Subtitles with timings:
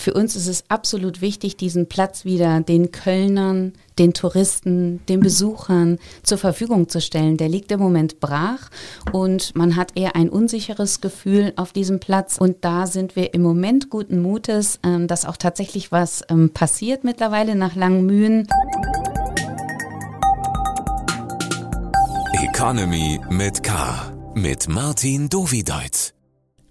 [0.00, 5.98] für uns ist es absolut wichtig, diesen Platz wieder den Kölnern, den Touristen, den Besuchern
[6.22, 7.36] zur Verfügung zu stellen.
[7.36, 8.70] Der liegt im Moment brach
[9.12, 12.38] und man hat eher ein unsicheres Gefühl auf diesem Platz.
[12.38, 17.04] Und da sind wir im Moment guten Mutes, ähm, dass auch tatsächlich was ähm, passiert
[17.04, 18.48] mittlerweile nach langen Mühen.
[22.32, 24.12] Economy mit K.
[24.34, 26.14] Mit Martin Dovideit.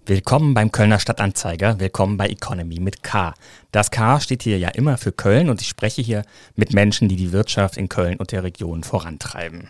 [0.10, 3.36] Willkommen beim Kölner Stadtanzeiger, willkommen bei Economy mit K.
[3.72, 6.24] Das K steht hier ja immer für Köln und ich spreche hier
[6.56, 9.70] mit Menschen, die die Wirtschaft in Köln und der Region vorantreiben.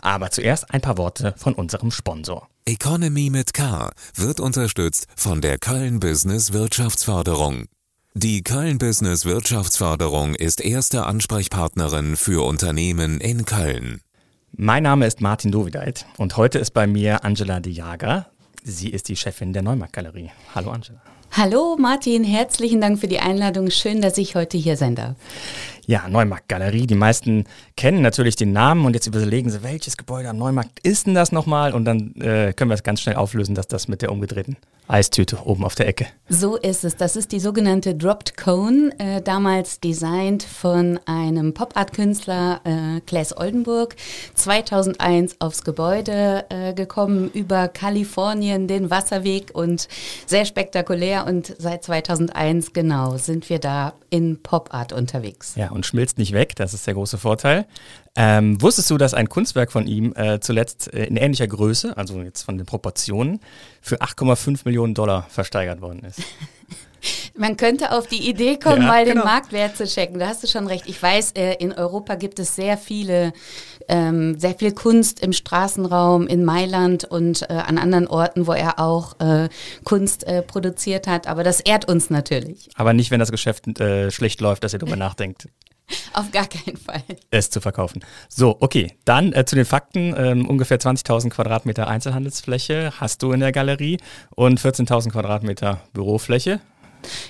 [0.00, 2.46] Aber zuerst ein paar Worte von unserem Sponsor.
[2.66, 7.64] Economy mit K wird unterstützt von der Köln Business Wirtschaftsförderung.
[8.14, 14.02] Die Köln Business Wirtschaftsförderung ist erste Ansprechpartnerin für Unternehmen in Köln.
[14.52, 18.30] Mein Name ist Martin Dovideit und heute ist bei mir Angela de Jager.
[18.64, 20.30] Sie ist die Chefin der Neumarkt-Galerie.
[20.54, 21.00] Hallo Angela.
[21.32, 23.70] Hallo Martin, herzlichen Dank für die Einladung.
[23.70, 25.14] Schön, dass ich heute hier sein darf.
[25.88, 26.86] Ja, Neumarkt-Galerie.
[26.86, 27.44] Die meisten
[27.74, 31.32] kennen natürlich den Namen und jetzt überlegen sie, welches Gebäude am Neumarkt ist denn das
[31.32, 31.72] nochmal?
[31.72, 35.38] Und dann äh, können wir es ganz schnell auflösen, dass das mit der umgedrehten Eistüte
[35.46, 36.06] oben auf der Ecke.
[36.28, 36.96] So ist es.
[36.96, 43.96] Das ist die sogenannte Dropped Cone, äh, damals designt von einem Pop-Art-Künstler äh, Klaes Oldenburg.
[44.34, 49.88] 2001 aufs Gebäude äh, gekommen, über Kalifornien, den Wasserweg und
[50.26, 51.26] sehr spektakulär.
[51.26, 55.54] Und seit 2001 genau sind wir da in Pop-Art unterwegs.
[55.56, 57.66] Ja, und schmilzt nicht weg, das ist der große Vorteil.
[58.16, 62.20] Ähm, wusstest du, dass ein Kunstwerk von ihm äh, zuletzt äh, in ähnlicher Größe, also
[62.20, 63.38] jetzt von den Proportionen,
[63.80, 66.20] für 8,5 Millionen Dollar versteigert worden ist?
[67.36, 69.20] Man könnte auf die Idee kommen, ja, mal genau.
[69.20, 70.18] den Marktwert zu checken.
[70.18, 70.84] Da hast du schon recht.
[70.88, 73.32] Ich weiß, äh, in Europa gibt es sehr viele,
[73.86, 78.80] ähm, sehr viel Kunst im Straßenraum in Mailand und äh, an anderen Orten, wo er
[78.80, 79.48] auch äh,
[79.84, 81.28] Kunst äh, produziert hat.
[81.28, 82.68] Aber das ehrt uns natürlich.
[82.74, 85.48] Aber nicht, wenn das Geschäft äh, schlecht läuft, dass ihr darüber nachdenkt.
[86.12, 87.02] Auf gar keinen Fall.
[87.30, 88.04] Es zu verkaufen.
[88.28, 88.96] So, okay.
[89.04, 90.14] Dann äh, zu den Fakten.
[90.16, 93.98] Ähm, ungefähr 20.000 Quadratmeter Einzelhandelsfläche hast du in der Galerie
[94.34, 96.60] und 14.000 Quadratmeter Bürofläche.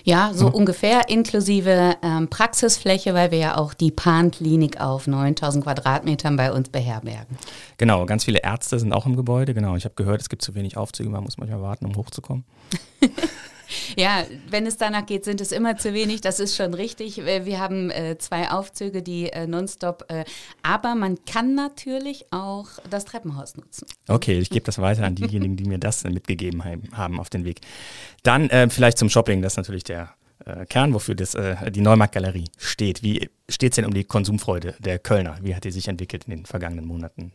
[0.03, 0.55] Ja, so mhm.
[0.55, 6.71] ungefähr inklusive ähm, Praxisfläche, weil wir ja auch die Pan-Klinik auf 9000 Quadratmetern bei uns
[6.71, 7.37] beherbergen.
[7.77, 9.55] Genau, ganz viele Ärzte sind auch im Gebäude.
[9.55, 12.45] Genau, ich habe gehört, es gibt zu wenig Aufzüge, man muss manchmal warten, um hochzukommen.
[13.97, 16.21] Ja, wenn es danach geht, sind es immer zu wenig.
[16.21, 17.19] Das ist schon richtig.
[17.19, 20.05] Äh, wir haben äh, zwei Aufzüge, die äh, nonstop.
[20.09, 20.25] Äh,
[20.63, 23.87] aber man kann natürlich auch das Treppenhaus nutzen.
[24.09, 26.63] Okay, ich gebe das weiter an diejenigen, die mir das mitgegeben
[26.93, 27.61] haben auf den Weg.
[28.23, 29.43] Dann äh, vielleicht zum Shopping.
[29.43, 30.11] Das ist natürlich der
[30.45, 31.37] äh, Kern, wofür das,
[31.71, 33.03] die Neumarktgalerie steht.
[33.03, 35.39] Wie steht es denn um die Konsumfreude der Kölner?
[35.43, 37.33] Wie hat die sich entwickelt in den vergangenen Monaten?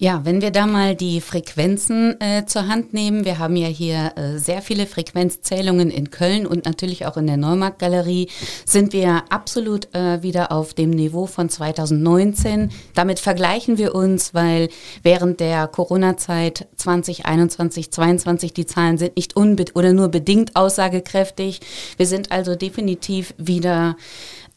[0.00, 4.12] Ja, wenn wir da mal die Frequenzen äh, zur Hand nehmen, wir haben ja hier
[4.14, 8.28] äh, sehr viele Frequenzzählungen in Köln und natürlich auch in der Neumarktgalerie,
[8.64, 12.70] sind wir absolut äh, wieder auf dem Niveau von 2019.
[12.94, 14.68] Damit vergleichen wir uns, weil
[15.02, 21.58] während der Corona-Zeit 2021, 2022 die Zahlen sind nicht unbedingt oder nur bedingt aussagekräftig.
[21.96, 23.96] Wir sind also definitiv wieder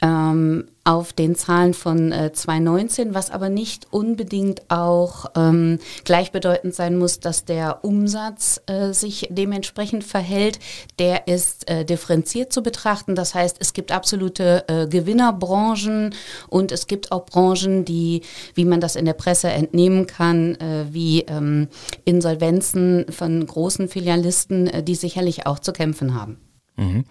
[0.03, 6.97] ähm, auf den Zahlen von äh, 2019, was aber nicht unbedingt auch ähm, gleichbedeutend sein
[6.97, 10.59] muss, dass der Umsatz äh, sich dementsprechend verhält.
[10.97, 13.13] Der ist äh, differenziert zu betrachten.
[13.13, 16.15] Das heißt, es gibt absolute äh, Gewinnerbranchen
[16.47, 18.21] und es gibt auch Branchen, die,
[18.55, 21.67] wie man das in der Presse entnehmen kann, äh, wie ähm,
[22.05, 26.37] Insolvenzen von großen Filialisten, äh, die sicherlich auch zu kämpfen haben.
[26.75, 27.05] Mhm.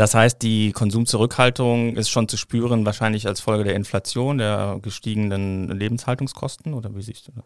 [0.00, 5.68] Das heißt, die Konsumzurückhaltung ist schon zu spüren, wahrscheinlich als Folge der Inflation, der gestiegenen
[5.68, 7.44] Lebenshaltungskosten oder wie siehst du das?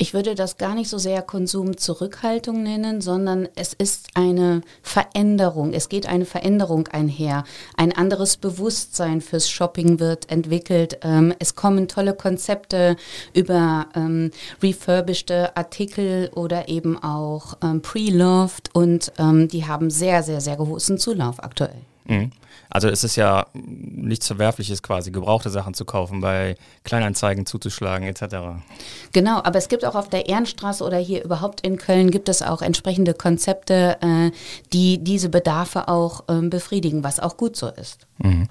[0.00, 5.72] Ich würde das gar nicht so sehr Konsumzurückhaltung nennen, sondern es ist eine Veränderung.
[5.72, 7.42] Es geht eine Veränderung einher.
[7.76, 11.00] Ein anderes Bewusstsein fürs Shopping wird entwickelt.
[11.02, 12.94] Ähm, es kommen tolle Konzepte
[13.34, 14.30] über ähm,
[14.62, 20.98] refurbished Artikel oder eben auch ähm, pre-loved und ähm, die haben sehr, sehr, sehr großen
[20.98, 21.87] Zulauf aktuell.
[22.08, 22.32] Mhm.
[22.70, 28.60] Also es ist ja nichts Verwerfliches quasi, gebrauchte Sachen zu kaufen, bei Kleinanzeigen zuzuschlagen etc.
[29.12, 32.42] Genau, aber es gibt auch auf der Ehrenstraße oder hier überhaupt in Köln gibt es
[32.42, 34.30] auch entsprechende Konzepte, äh,
[34.72, 38.06] die diese Bedarfe auch ähm, befriedigen, was auch gut so ist.
[38.18, 38.48] Mhm.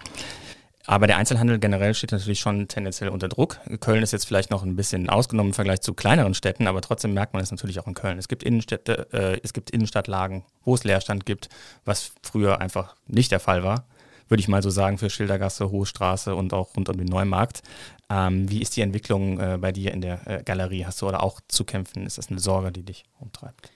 [0.89, 3.59] Aber der Einzelhandel generell steht natürlich schon tendenziell unter Druck.
[3.81, 7.13] Köln ist jetzt vielleicht noch ein bisschen ausgenommen im Vergleich zu kleineren Städten, aber trotzdem
[7.13, 8.17] merkt man es natürlich auch in Köln.
[8.17, 11.49] Es gibt Innenstädte, äh, es gibt Innenstadtlagen, wo es Leerstand gibt,
[11.83, 13.85] was früher einfach nicht der Fall war.
[14.29, 17.63] Würde ich mal so sagen, für Schildergasse, Hohe Straße und auch rund um den Neumarkt.
[18.09, 20.85] Ähm, wie ist die Entwicklung äh, bei dir in der äh, Galerie?
[20.85, 22.05] Hast du oder auch zu kämpfen?
[22.05, 23.71] Ist das eine Sorge, die dich umtreibt?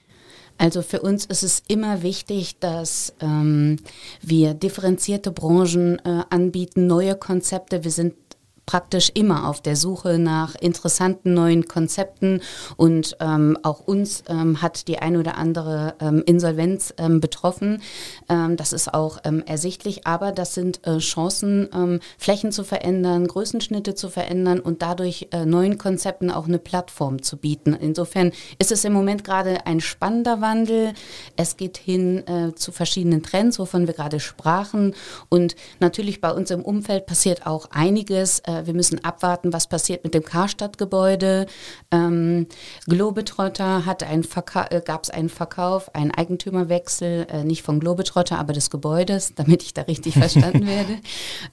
[0.62, 3.78] Also für uns ist es immer wichtig, dass ähm,
[4.22, 7.84] wir differenzierte Branchen äh, anbieten, neue Konzepte.
[7.84, 8.13] Wir sind
[8.66, 12.42] praktisch immer auf der Suche nach interessanten neuen Konzepten
[12.78, 17.81] und ähm, auch uns ähm, hat die ein oder andere ähm, Insolvenz ähm, betroffen.
[18.30, 21.69] Ähm, das ist auch ähm, ersichtlich, aber das sind äh, Chancen,
[22.18, 27.38] Flächen zu verändern, Größenschnitte zu verändern und dadurch äh, neuen Konzepten auch eine Plattform zu
[27.38, 27.74] bieten.
[27.74, 30.94] Insofern ist es im Moment gerade ein spannender Wandel.
[31.36, 34.94] Es geht hin äh, zu verschiedenen Trends, wovon wir gerade sprachen
[35.30, 38.42] und natürlich bei uns im Umfeld passiert auch einiges.
[38.51, 41.45] Äh, wir müssen abwarten, was passiert mit dem Karstadt-Gebäude.
[41.92, 42.48] Ähm,
[42.88, 44.25] Globetrotter hat ein
[44.69, 49.63] äh, gab es einen Verkauf, einen Eigentümerwechsel, äh, nicht von Globetrotter, aber des Gebäudes, damit
[49.63, 50.98] ich da richtig verstanden werde.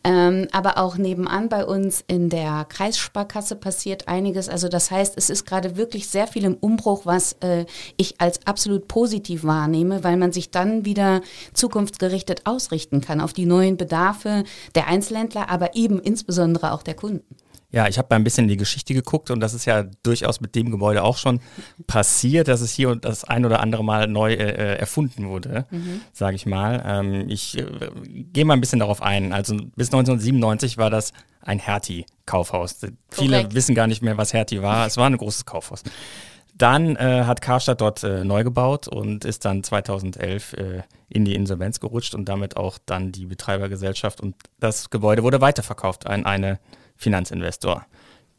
[0.04, 4.48] Ähm, aber auch nebenan bei uns in der Kreissparkasse passiert einiges.
[4.48, 7.66] Also das heißt, es ist gerade wirklich sehr viel im Umbruch, was äh,
[7.96, 11.20] ich als absolut positiv wahrnehme, weil man sich dann wieder
[11.52, 17.36] zukunftsgerichtet ausrichten kann auf die neuen Bedarfe der Einzelhändler, aber eben insbesondere auch der Kunden.
[17.70, 20.54] Ja, ich habe ein bisschen in die Geschichte geguckt und das ist ja durchaus mit
[20.54, 21.40] dem Gebäude auch schon
[21.86, 26.00] passiert, dass es hier das ein oder andere Mal neu äh, äh erfunden wurde, mhm.
[26.14, 26.82] sage ich mal.
[26.86, 27.66] Ähm, ich äh,
[28.32, 29.34] gehe mal ein bisschen darauf ein.
[29.34, 31.12] Also bis 1997 war das
[31.42, 32.78] ein Hertie-Kaufhaus.
[33.10, 34.86] Viele wissen gar nicht mehr, was Hertie war.
[34.86, 35.82] Es war ein großes Kaufhaus.
[36.58, 41.36] Dann äh, hat Karstadt dort äh, neu gebaut und ist dann 2011 äh, in die
[41.36, 46.58] Insolvenz gerutscht und damit auch dann die Betreibergesellschaft und das Gebäude wurde weiterverkauft an eine
[46.96, 47.86] Finanzinvestor.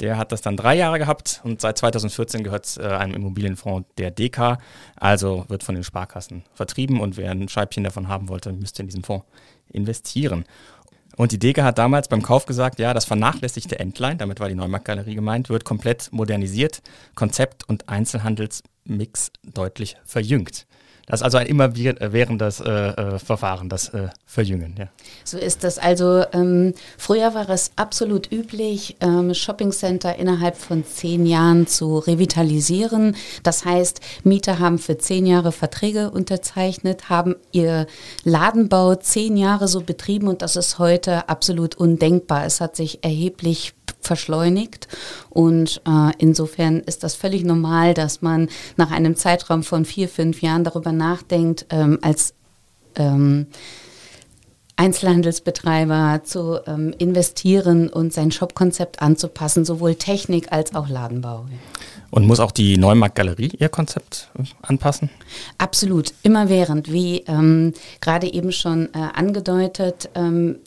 [0.02, 4.12] Der hat das dann drei Jahre gehabt und seit 2014 gehört es einem Immobilienfonds der
[4.12, 4.58] DK,
[4.96, 8.88] also wird von den Sparkassen vertrieben und wer ein Scheibchen davon haben wollte, müsste in
[8.88, 9.26] diesen Fonds
[9.72, 10.46] investieren.
[11.20, 14.56] Und die Deka hat damals beim Kauf gesagt, ja, das vernachlässigte Endline, damit war die
[14.56, 16.82] Neumarktgalerie gemeint, wird komplett modernisiert,
[17.14, 20.66] Konzept und Einzelhandelsmix deutlich verjüngt.
[21.10, 24.76] Das ist also ein immerwährendes äh, äh, Verfahren, das äh, Verjüngen.
[24.78, 24.90] Ja.
[25.24, 25.80] So ist das.
[25.80, 33.16] Also ähm, früher war es absolut üblich, ähm, Shoppingcenter innerhalb von zehn Jahren zu revitalisieren.
[33.42, 37.88] Das heißt, Mieter haben für zehn Jahre Verträge unterzeichnet, haben ihr
[38.24, 42.46] Ladenbau zehn Jahre so betrieben und das ist heute absolut undenkbar.
[42.46, 44.88] Es hat sich erheblich verschleunigt.
[45.30, 50.42] Und äh, insofern ist das völlig normal, dass man nach einem Zeitraum von vier, fünf
[50.42, 52.34] Jahren darüber nachdenkt, ähm, als
[52.96, 53.48] ähm,
[54.80, 61.48] Einzelhandelsbetreiber zu ähm, investieren und sein Shopkonzept anzupassen, sowohl Technik als auch Ladenbau.
[62.12, 65.10] Und muss auch die Neumarktgalerie ihr Konzept äh, anpassen?
[65.58, 70.10] Absolut, immerwährend, wie ähm, gerade eben schon äh, angedeutet.
[70.16, 70.60] Ähm,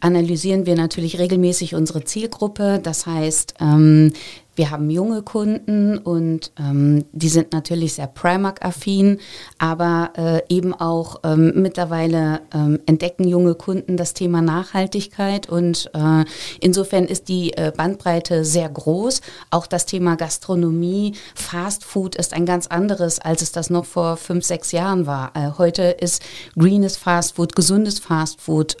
[0.00, 2.80] analysieren wir natürlich regelmäßig unsere Zielgruppe.
[2.82, 4.12] Das heißt, ähm,
[4.56, 9.18] wir haben junge Kunden und ähm, die sind natürlich sehr Primark-affin,
[9.58, 16.24] aber äh, eben auch ähm, mittlerweile ähm, entdecken junge Kunden das Thema Nachhaltigkeit und äh,
[16.60, 19.20] insofern ist die äh, Bandbreite sehr groß.
[19.50, 24.16] Auch das Thema Gastronomie, Fast Food ist ein ganz anderes, als es das noch vor
[24.16, 25.32] fünf, sechs Jahren war.
[25.34, 26.22] Äh, heute ist
[26.58, 28.76] greenes Fast Food, gesundes Fast Food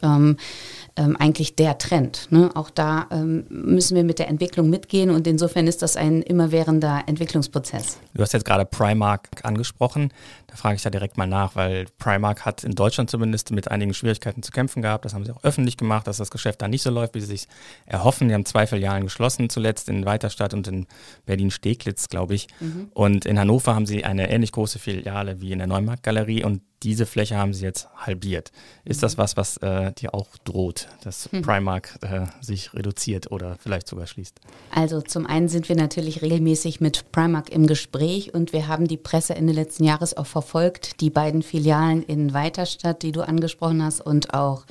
[0.96, 2.28] ähm, eigentlich der Trend.
[2.30, 2.50] Ne?
[2.54, 7.04] Auch da ähm, müssen wir mit der Entwicklung mitgehen und insofern ist das ein immerwährender
[7.06, 7.98] Entwicklungsprozess.
[8.14, 10.12] Du hast jetzt gerade Primark angesprochen.
[10.46, 13.94] Da frage ich da direkt mal nach, weil Primark hat in Deutschland zumindest mit einigen
[13.94, 15.04] Schwierigkeiten zu kämpfen gehabt.
[15.04, 17.26] Das haben sie auch öffentlich gemacht, dass das Geschäft da nicht so läuft, wie sie
[17.26, 17.48] sich
[17.84, 18.28] erhoffen.
[18.28, 20.86] Die haben zwei Filialen geschlossen, zuletzt in Weiterstadt und in
[21.26, 22.48] Berlin-Steglitz, glaube ich.
[22.60, 22.88] Mhm.
[22.94, 27.06] Und in Hannover haben sie eine ähnlich große Filiale wie in der Neumarktgalerie und diese
[27.06, 28.52] Fläche haben sie jetzt halbiert.
[28.84, 29.22] Ist das mhm.
[29.22, 31.42] was, was äh, dir auch droht, dass hm.
[31.42, 34.40] Primark äh, sich reduziert oder vielleicht sogar schließt?
[34.70, 38.96] Also zum einen sind wir natürlich regelmäßig mit Primark im Gespräch und wir haben die
[38.96, 41.00] Presse Ende letzten Jahres auch verfolgt.
[41.00, 44.66] Die beiden Filialen in Weiterstadt, die du angesprochen hast, und auch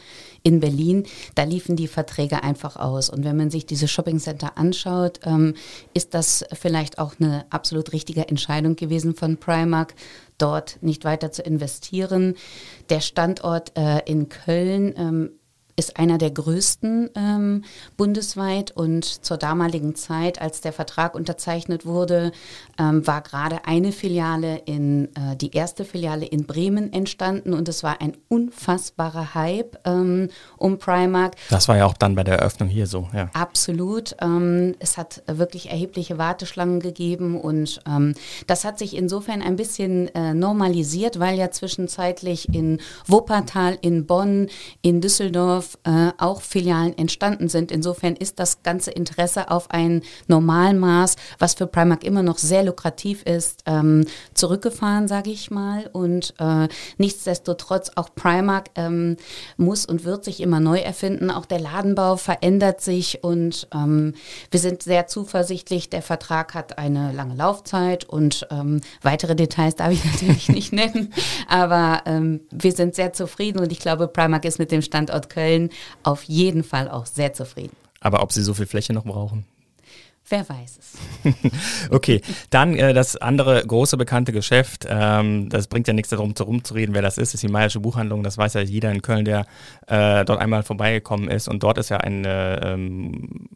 [0.46, 3.10] in Berlin, da liefen die Verträge einfach aus.
[3.10, 5.56] Und wenn man sich diese Shoppingcenter anschaut, ähm,
[5.96, 9.96] ist das vielleicht auch eine absolut richtige Entscheidung gewesen von Primark,
[10.38, 12.36] dort nicht weiter zu investieren.
[12.90, 15.32] Der Standort äh, in Köln ähm,
[15.78, 17.64] ist einer der größten ähm,
[17.98, 22.32] bundesweit und zur damaligen Zeit, als der Vertrag unterzeichnet wurde,
[22.80, 27.84] ähm, war gerade eine Filiale in, äh, die erste Filiale in Bremen entstanden und es
[27.84, 31.36] war ein unfassbarer Hype ähm, um Primark.
[31.50, 33.30] Das war ja auch dann bei der Eröffnung hier so, ja.
[33.34, 34.16] Absolut.
[34.22, 38.14] Ähm, es hat wirklich erhebliche Warteschlangen gegeben und ähm,
[38.48, 44.48] das hat sich insofern ein bisschen äh, normalisiert, weil ja zwischenzeitlich in Wuppertal, in Bonn,
[44.82, 47.72] in Düsseldorf, Düsseldorf äh, auch Filialen entstanden sind.
[47.72, 53.24] Insofern ist das ganze Interesse auf ein Normalmaß, was für Primark immer noch sehr lukrativ
[53.24, 55.90] ist, ähm, zurückgefahren, sage ich mal.
[55.92, 56.68] Und äh,
[56.98, 59.18] nichtsdestotrotz auch Primark ähm,
[59.58, 61.32] muss und wird sich immer neu erfinden.
[61.32, 64.14] Auch der Ladenbau verändert sich und ähm,
[64.52, 65.90] wir sind sehr zuversichtlich.
[65.90, 71.14] Der Vertrag hat eine lange Laufzeit und ähm, weitere Details darf ich natürlich nicht nennen.
[71.48, 75.55] Aber ähm, wir sind sehr zufrieden und ich glaube, Primark ist mit dem Standort Köln
[76.04, 77.76] auf jeden Fall auch sehr zufrieden.
[78.02, 79.46] Aber ob Sie so viel Fläche noch brauchen?
[80.28, 80.94] Wer weiß es.
[81.92, 82.20] okay,
[82.50, 84.88] dann äh, das andere große bekannte Geschäft.
[84.90, 87.30] Ähm, das bringt ja nichts darum, zu reden, wer das ist.
[87.30, 88.24] Das ist die Meiersche Buchhandlung.
[88.24, 89.46] Das weiß ja jeder in Köln, der
[89.86, 91.48] äh, dort einmal vorbeigekommen ist.
[91.48, 93.48] Und dort ist ja ein äh, ähm,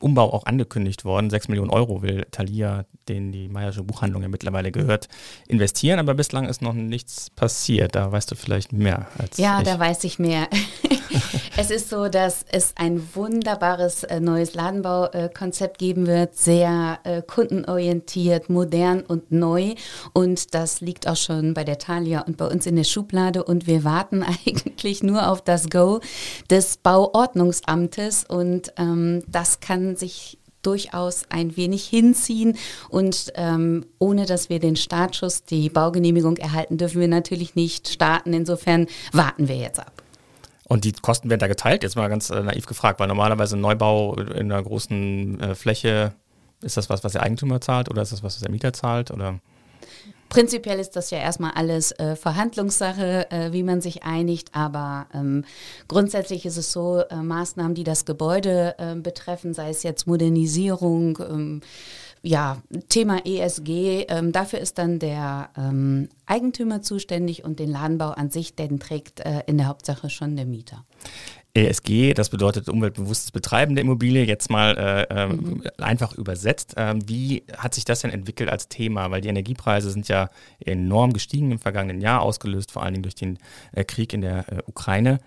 [0.00, 1.30] Umbau auch angekündigt worden.
[1.30, 5.06] Sechs Millionen Euro will Thalia, den die Meiersche Buchhandlung ja mittlerweile gehört,
[5.46, 6.00] investieren.
[6.00, 7.94] Aber bislang ist noch nichts passiert.
[7.94, 9.64] Da weißt du vielleicht mehr als Ja, ich.
[9.66, 10.48] da weiß ich mehr.
[11.56, 18.50] es ist so, dass es ein wunderbares äh, neues Ladenbaukonzept geben wird, sehr äh, kundenorientiert,
[18.50, 19.74] modern und neu.
[20.12, 23.44] Und das liegt auch schon bei der Thalia und bei uns in der Schublade.
[23.44, 26.00] Und wir warten eigentlich nur auf das Go
[26.50, 28.24] des Bauordnungsamtes.
[28.24, 32.56] Und ähm, das kann sich durchaus ein wenig hinziehen
[32.90, 38.32] und ähm, ohne dass wir den Startschuss, die Baugenehmigung erhalten, dürfen wir natürlich nicht starten.
[38.32, 40.02] Insofern warten wir jetzt ab.
[40.68, 41.82] Und die Kosten werden da geteilt?
[41.82, 46.12] Jetzt mal ganz äh, naiv gefragt, weil normalerweise ein Neubau in einer großen äh, Fläche,
[46.60, 49.10] ist das was, was der Eigentümer zahlt oder ist das was, was der Mieter zahlt?
[49.10, 49.40] Oder?
[50.28, 55.44] Prinzipiell ist das ja erstmal alles äh, Verhandlungssache, äh, wie man sich einigt, aber ähm,
[55.86, 61.18] grundsätzlich ist es so, äh, Maßnahmen, die das Gebäude ähm, betreffen, sei es jetzt Modernisierung,
[61.22, 61.60] ähm,
[62.28, 62.58] ja,
[62.90, 68.54] Thema ESG, ähm, dafür ist dann der ähm, Eigentümer zuständig und den Ladenbau an sich,
[68.54, 70.84] den trägt äh, in der Hauptsache schon der Mieter.
[71.54, 75.62] ESG, das bedeutet umweltbewusstes Betreiben der Immobilie, jetzt mal äh, ähm, mhm.
[75.78, 76.74] einfach übersetzt.
[76.76, 79.10] Ähm, wie hat sich das denn entwickelt als Thema?
[79.10, 80.28] Weil die Energiepreise sind ja
[80.60, 83.38] enorm gestiegen im vergangenen Jahr, ausgelöst vor allen Dingen durch den
[83.72, 85.18] äh, Krieg in der äh, Ukraine.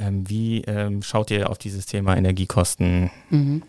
[0.00, 3.10] Ähm, wie ähm, schaut ihr auf dieses Thema Energiekosten?
[3.30, 3.62] Mhm.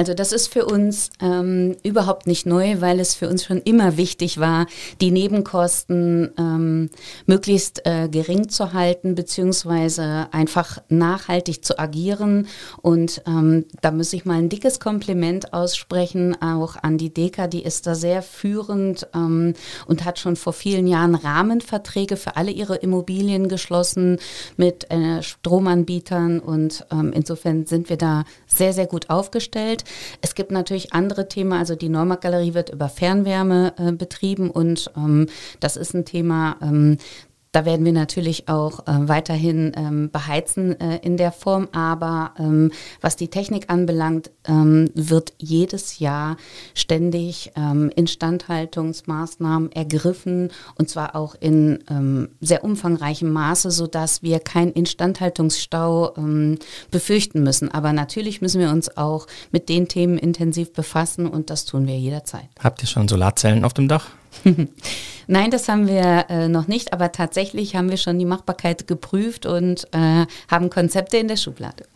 [0.00, 3.98] Also das ist für uns ähm, überhaupt nicht neu, weil es für uns schon immer
[3.98, 4.64] wichtig war,
[5.02, 6.88] die Nebenkosten ähm,
[7.26, 12.48] möglichst äh, gering zu halten, beziehungsweise einfach nachhaltig zu agieren.
[12.80, 17.62] Und ähm, da muss ich mal ein dickes Kompliment aussprechen, auch an die Deka, die
[17.62, 19.52] ist da sehr führend ähm,
[19.84, 24.18] und hat schon vor vielen Jahren Rahmenverträge für alle ihre Immobilien geschlossen
[24.56, 26.40] mit äh, Stromanbietern.
[26.40, 29.84] Und ähm, insofern sind wir da sehr, sehr gut aufgestellt.
[30.20, 35.28] Es gibt natürlich andere Themen, also die Neumarkt-Galerie wird über Fernwärme äh, betrieben und ähm,
[35.60, 36.98] das ist ein Thema, ähm,
[37.52, 42.70] da werden wir natürlich auch äh, weiterhin ähm, beheizen äh, in der Form, aber ähm,
[43.00, 46.36] was die Technik anbelangt, ähm, wird jedes Jahr
[46.74, 54.72] ständig ähm, Instandhaltungsmaßnahmen ergriffen und zwar auch in ähm, sehr umfangreichem Maße, sodass wir keinen
[54.72, 56.58] Instandhaltungsstau ähm,
[56.90, 57.70] befürchten müssen.
[57.70, 61.98] Aber natürlich müssen wir uns auch mit den Themen intensiv befassen und das tun wir
[61.98, 62.48] jederzeit.
[62.62, 64.10] Habt ihr schon Solarzellen auf dem Dach?
[65.26, 69.46] Nein, das haben wir äh, noch nicht, aber tatsächlich haben wir schon die Machbarkeit geprüft
[69.46, 71.86] und äh, haben Konzepte in der Schublade.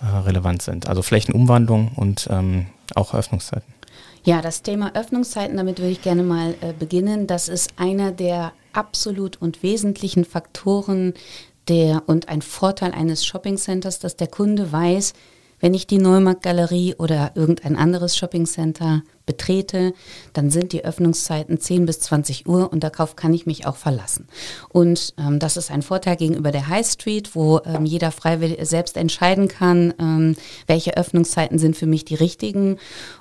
[0.00, 0.88] äh, relevant sind.
[0.88, 3.72] Also Flächenumwandlung und ähm, auch Öffnungszeiten.
[4.24, 7.26] Ja, das Thema Öffnungszeiten, damit würde ich gerne mal äh, beginnen.
[7.26, 11.14] Das ist einer der absolut und wesentlichen Faktoren
[11.68, 15.14] der und ein Vorteil eines Shoppingcenters, dass der Kunde weiß,
[15.60, 19.92] wenn ich die Neumarktgalerie oder irgendein anderes Shoppingcenter betrete,
[20.32, 24.26] dann sind die Öffnungszeiten 10 bis 20 Uhr und darauf kann ich mich auch verlassen.
[24.70, 28.96] Und ähm, das ist ein Vorteil gegenüber der High Street, wo ähm, jeder freiwillig selbst
[28.96, 30.36] entscheiden kann, ähm,
[30.66, 32.78] welche Öffnungszeiten sind für mich die richtigen.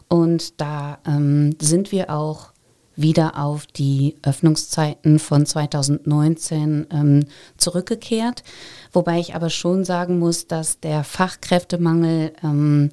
[0.07, 2.53] Und da ähm, sind wir auch
[3.01, 7.25] wieder auf die Öffnungszeiten von 2019 ähm,
[7.57, 8.43] zurückgekehrt.
[8.91, 12.91] Wobei ich aber schon sagen muss, dass der Fachkräftemangel ähm,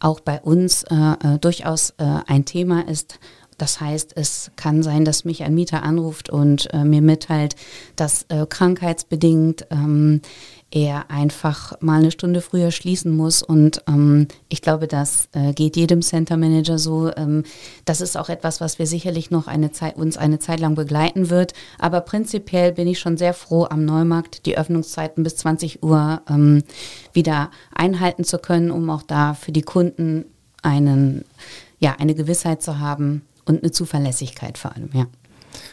[0.00, 3.18] auch bei uns äh, äh, durchaus äh, ein Thema ist.
[3.58, 7.56] Das heißt, es kann sein, dass mich ein Mieter anruft und äh, mir mitteilt,
[7.94, 10.22] dass äh, krankheitsbedingt ähm,
[10.70, 13.42] er einfach mal eine Stunde früher schließen muss.
[13.42, 17.10] Und ähm, ich glaube, das äh, geht jedem Center Manager so.
[17.16, 17.44] Ähm,
[17.84, 21.30] das ist auch etwas, was wir sicherlich noch eine Zeit, uns eine Zeit lang begleiten
[21.30, 21.54] wird.
[21.78, 26.62] Aber prinzipiell bin ich schon sehr froh, am Neumarkt die Öffnungszeiten bis 20 Uhr ähm,
[27.12, 30.24] wieder einhalten zu können, um auch da für die Kunden
[30.62, 31.24] einen,
[31.78, 35.06] ja, eine Gewissheit zu haben und eine Zuverlässigkeit vor allem, ja.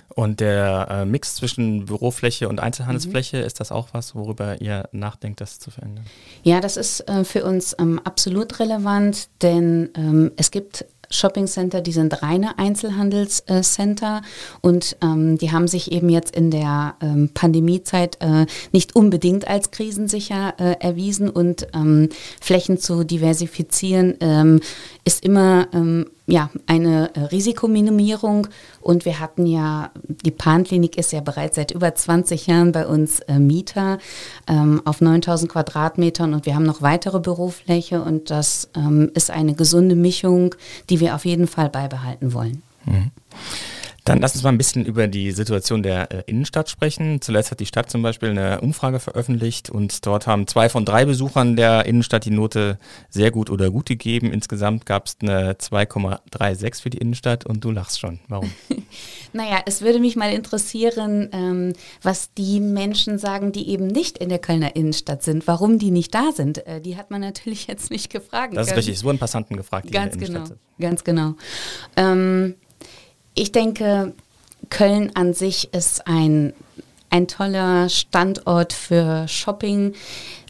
[0.09, 3.43] Und der äh, Mix zwischen Bürofläche und Einzelhandelsfläche, mhm.
[3.43, 6.05] ist das auch was, worüber ihr nachdenkt, das zu verändern?
[6.43, 11.81] Ja, das ist äh, für uns ähm, absolut relevant, denn ähm, es gibt Shopping Center,
[11.81, 14.21] die sind reine Einzelhandelscenter
[14.61, 19.71] und ähm, die haben sich eben jetzt in der ähm, Pandemiezeit äh, nicht unbedingt als
[19.71, 22.09] krisensicher äh, erwiesen und ähm,
[22.41, 24.59] Flächen zu diversifizieren ähm,
[25.05, 28.47] ist immer ähm, ja, eine äh, Risikominimierung
[28.81, 33.21] und wir hatten ja, die Pan-Klinik ist ja bereits seit über 20 Jahren bei uns
[33.21, 33.97] äh, Mieter
[34.45, 39.53] ähm, auf 9000 Quadratmetern und wir haben noch weitere Bürofläche und das ähm, ist eine
[39.53, 40.53] gesunde Mischung,
[40.89, 42.61] die wir auf jeden Fall beibehalten wollen.
[42.85, 43.11] Mhm.
[44.07, 47.19] Dann lass uns mal ein bisschen über die Situation der äh, Innenstadt sprechen.
[47.19, 51.03] Zuletzt hat die Stadt zum Beispiel eine Umfrage veröffentlicht und dort haben zwei von drei
[51.03, 54.31] Besuchern der Innenstadt die Note sehr gut oder gut gegeben.
[54.31, 58.21] Insgesamt gab es eine 2,36 für die Innenstadt und du lachst schon.
[58.29, 58.49] Warum?
[59.33, 64.29] naja, es würde mich mal interessieren, ähm, was die Menschen sagen, die eben nicht in
[64.29, 66.65] der Kölner Innenstadt sind, warum die nicht da sind.
[66.65, 68.55] Äh, die hat man natürlich jetzt nicht gefragt.
[68.55, 68.77] Das ist können.
[68.77, 70.79] richtig, es wurden Passanten gefragt, die Ganz in der genau, Innenstadt sind.
[70.79, 71.33] Ganz genau.
[71.97, 72.55] Ähm,
[73.37, 74.13] ich denke,
[74.69, 76.53] Köln an sich ist ein,
[77.09, 79.93] ein toller Standort für Shopping.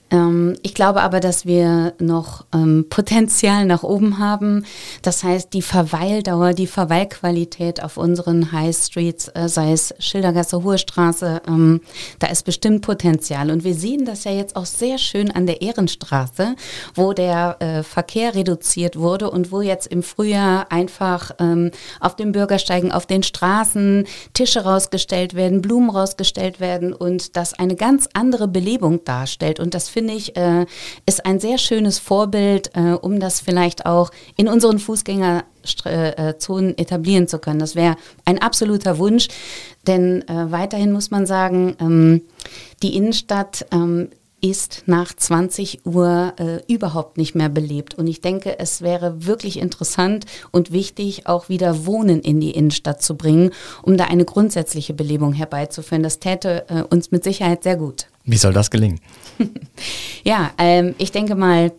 [0.10, 4.66] Ähm, ich glaube aber, dass wir noch ähm, Potenzial nach oben haben.
[5.02, 10.78] Das heißt, die Verweildauer, die Verweilqualität auf unseren High Streets, äh, sei es Schildergasse, Hohe
[10.78, 11.82] Straße, ähm,
[12.20, 13.52] da ist bestimmt Potenzial.
[13.52, 16.56] Und wir sehen das ja jetzt auch sehr schön an der Ehrenstraße,
[16.96, 22.32] wo der äh, Verkehr reduziert wurde und wo jetzt im Frühjahr einfach ähm, auf den
[22.32, 28.48] Bürgersteigen, auf den Straßen Tische rausgestellt werden, Blumen rausgestellt werden und das eine ganz andere
[28.48, 29.60] Belebung darstellt.
[29.60, 30.68] Und das finde ich, äh,
[31.08, 37.40] ist ein sehr schönes Vorbild, äh, um das vielleicht auch in unseren Fußgängerzonen etablieren zu
[37.40, 37.58] können.
[37.58, 39.28] Das wäre ein absoluter Wunsch,
[39.88, 42.22] denn äh, weiterhin muss man sagen, ähm,
[42.84, 47.96] die Innenstadt ähm, ist nach 20 Uhr äh, überhaupt nicht mehr belebt.
[47.96, 53.02] Und ich denke, es wäre wirklich interessant und wichtig, auch wieder Wohnen in die Innenstadt
[53.02, 53.50] zu bringen,
[53.82, 56.04] um da eine grundsätzliche Belebung herbeizuführen.
[56.04, 58.06] Das täte äh, uns mit Sicherheit sehr gut.
[58.28, 59.00] Wie soll das gelingen?
[60.24, 61.72] ja, ähm, ich denke mal,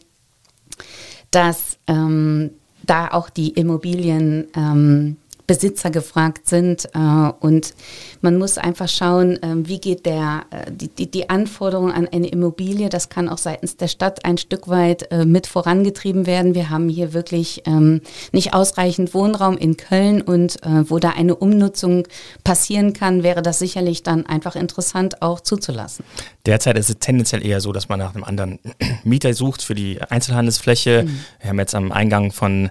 [1.31, 2.51] dass ähm,
[2.85, 6.85] da auch die Immobilien ähm, Besitzer gefragt sind.
[6.95, 7.75] Äh, und
[8.21, 12.29] man muss einfach schauen, äh, wie geht der, äh, die, die, die Anforderung an eine
[12.29, 16.55] Immobilie, das kann auch seitens der Stadt ein Stück weit mit vorangetrieben werden.
[16.55, 22.07] Wir haben hier wirklich ähm, nicht ausreichend Wohnraum in Köln und wo da eine Umnutzung
[22.45, 26.05] passieren kann, wäre das sicherlich dann einfach interessant auch zuzulassen.
[26.45, 28.59] Derzeit ist es tendenziell eher so, dass man nach einem anderen
[29.05, 31.05] Mieter sucht für die Einzelhandelsfläche.
[31.05, 31.21] Mhm.
[31.41, 32.71] Wir haben jetzt am Eingang von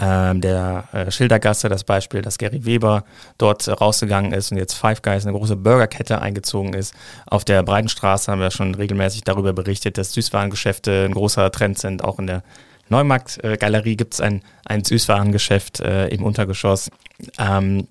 [0.00, 3.04] der äh, Schildergasse das Beispiel, dass Gary Weber
[3.36, 6.94] dort äh, rausgegangen ist und jetzt Five Guys, eine große Burgerkette eingezogen ist.
[7.26, 12.04] Auf der Breitenstraße haben wir schon regelmäßig darüber berichtet, dass Süßwarengeschäfte ein großer Trend sind.
[12.04, 12.42] Auch in der
[12.88, 16.90] Neumarkt-Galerie gibt es ein, ein Süßwarengeschäft äh, im Untergeschoss.
[17.38, 17.88] Ähm,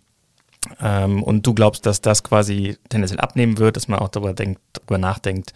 [0.82, 4.62] ähm, und du glaubst, dass das quasi tendenziell abnehmen wird, dass man auch darüber, denkt,
[4.74, 5.54] darüber nachdenkt,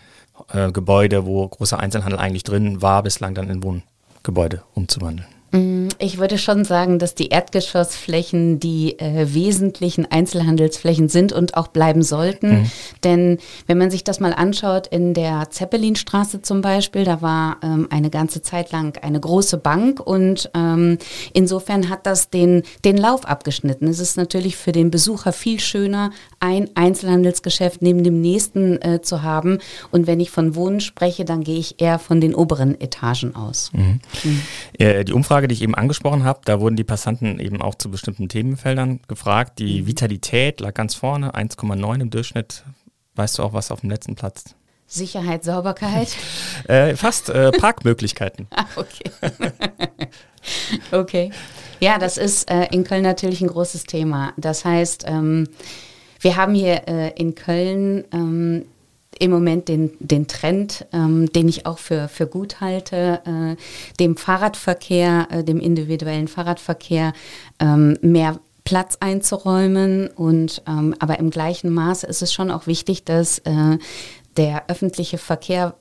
[0.53, 5.27] äh, Gebäude, wo großer Einzelhandel eigentlich drin war, bislang dann in Wohngebäude umzuwandeln?
[5.51, 11.67] Mm, ich würde schon sagen, dass die Erdgeschossflächen die äh, wesentlichen Einzelhandelsflächen sind und auch
[11.67, 12.61] bleiben sollten.
[12.61, 12.71] Mhm.
[13.03, 13.37] Denn
[13.67, 18.09] wenn man sich das mal anschaut, in der Zeppelinstraße zum Beispiel, da war ähm, eine
[18.09, 20.97] ganze Zeit lang eine große Bank und ähm,
[21.33, 23.87] insofern hat das den, den Lauf abgeschnitten.
[23.87, 26.11] Es ist natürlich für den Besucher viel schöner,
[26.41, 29.59] ein Einzelhandelsgeschäft neben dem nächsten äh, zu haben.
[29.91, 33.71] Und wenn ich von Wohnen spreche, dann gehe ich eher von den oberen Etagen aus.
[33.73, 34.01] Mhm.
[34.23, 34.41] Mhm.
[34.77, 37.89] Äh, die Umfrage die ich eben angesprochen habe, da wurden die Passanten eben auch zu
[37.89, 39.59] bestimmten Themenfeldern gefragt.
[39.59, 39.87] Die mhm.
[39.87, 42.63] Vitalität lag ganz vorne, 1,9 im Durchschnitt.
[43.15, 44.55] Weißt du auch was auf dem letzten Platz?
[44.87, 46.09] Sicherheit, Sauberkeit?
[46.67, 48.47] äh, fast äh, Parkmöglichkeiten.
[48.55, 49.11] ah, okay.
[50.91, 51.31] Okay.
[51.79, 54.33] Ja, das ist äh, in Köln natürlich ein großes Thema.
[54.37, 55.47] Das heißt, ähm,
[56.21, 58.65] wir haben hier äh, in Köln ähm,
[59.19, 63.55] im Moment den, den Trend, ähm, den ich auch für, für gut halte, äh,
[63.99, 67.13] dem Fahrradverkehr, äh, dem individuellen Fahrradverkehr
[67.59, 70.07] ähm, mehr Platz einzuräumen.
[70.07, 73.77] Und ähm, aber im gleichen Maße ist es schon auch wichtig, dass äh,
[74.37, 75.75] der öffentliche Verkehr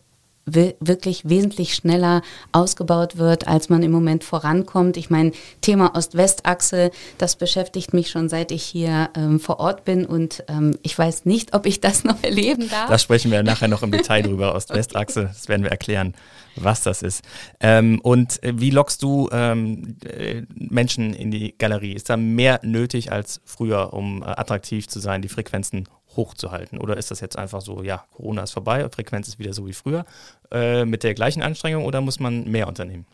[0.55, 4.97] wirklich wesentlich schneller ausgebaut wird, als man im Moment vorankommt.
[4.97, 10.07] Ich meine, Thema Ost-West-Achse, das beschäftigt mich schon seit ich hier ähm, vor Ort bin
[10.07, 12.89] und ähm, ich weiß nicht, ob ich das noch erleben darf.
[12.89, 16.15] Da sprechen wir nachher noch im Detail drüber, Ost-West-Achse, das werden wir erklären,
[16.57, 17.23] was das ist.
[17.61, 21.93] Ähm, und äh, wie lockst du ähm, äh, Menschen in die Galerie?
[21.93, 26.79] Ist da mehr nötig als früher, um äh, attraktiv zu sein, die Frequenzen hochzuhalten?
[26.79, 29.73] Oder ist das jetzt einfach so, ja, Corona ist vorbei, Frequenz ist wieder so wie
[29.73, 30.05] früher,
[30.51, 33.07] äh, mit der gleichen Anstrengung oder muss man mehr unternehmen?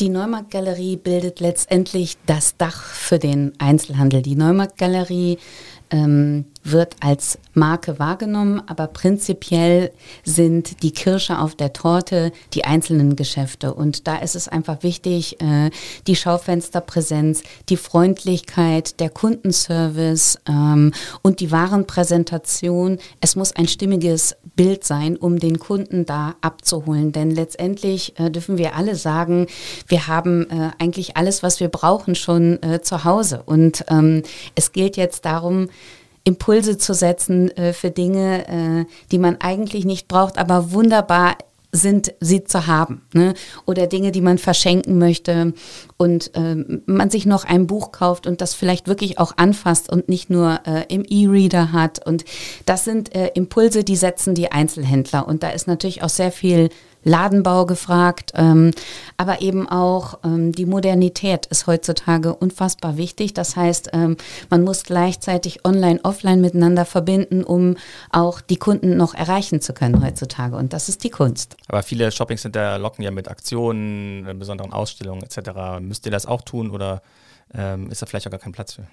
[0.00, 4.22] Die Neumarktgalerie bildet letztendlich das Dach für den Einzelhandel.
[4.22, 5.38] Die Neumarktgalerie
[5.90, 9.90] ähm, wird als Marke wahrgenommen, aber prinzipiell
[10.24, 13.74] sind die Kirsche auf der Torte die einzelnen Geschäfte.
[13.74, 15.70] Und da ist es einfach wichtig, äh,
[16.06, 20.92] die Schaufensterpräsenz, die Freundlichkeit, der Kundenservice ähm,
[21.22, 22.98] und die Warenpräsentation.
[23.20, 27.12] Es muss ein stimmiges Bild sein, um den Kunden da abzuholen.
[27.12, 29.46] Denn letztendlich äh, dürfen wir alle sagen,
[29.86, 33.42] wir haben äh, eigentlich alles, was wir brauchen, schon zu Hause.
[33.44, 34.22] Und ähm,
[34.54, 35.68] es gilt jetzt darum,
[36.28, 41.36] Impulse zu setzen äh, für Dinge, äh, die man eigentlich nicht braucht, aber wunderbar
[41.72, 43.02] sind, sie zu haben.
[43.12, 43.34] Ne?
[43.66, 45.52] Oder Dinge, die man verschenken möchte
[45.96, 50.08] und äh, man sich noch ein Buch kauft und das vielleicht wirklich auch anfasst und
[50.08, 52.06] nicht nur äh, im E-Reader hat.
[52.06, 52.24] Und
[52.64, 55.26] das sind äh, Impulse, die setzen die Einzelhändler.
[55.26, 56.70] Und da ist natürlich auch sehr viel
[57.04, 58.72] Ladenbau gefragt, ähm,
[59.16, 63.34] aber eben auch ähm, die Modernität ist heutzutage unfassbar wichtig.
[63.34, 64.16] Das heißt, ähm,
[64.50, 67.76] man muss gleichzeitig online, offline miteinander verbinden, um
[68.10, 70.56] auch die Kunden noch erreichen zu können heutzutage.
[70.56, 71.56] Und das ist die Kunst.
[71.68, 75.80] Aber viele Shoppingcenter locken ja mit Aktionen, äh, besonderen Ausstellungen etc.
[75.80, 77.02] Müsst ihr das auch tun oder
[77.54, 78.86] ähm, ist da vielleicht auch gar kein Platz für?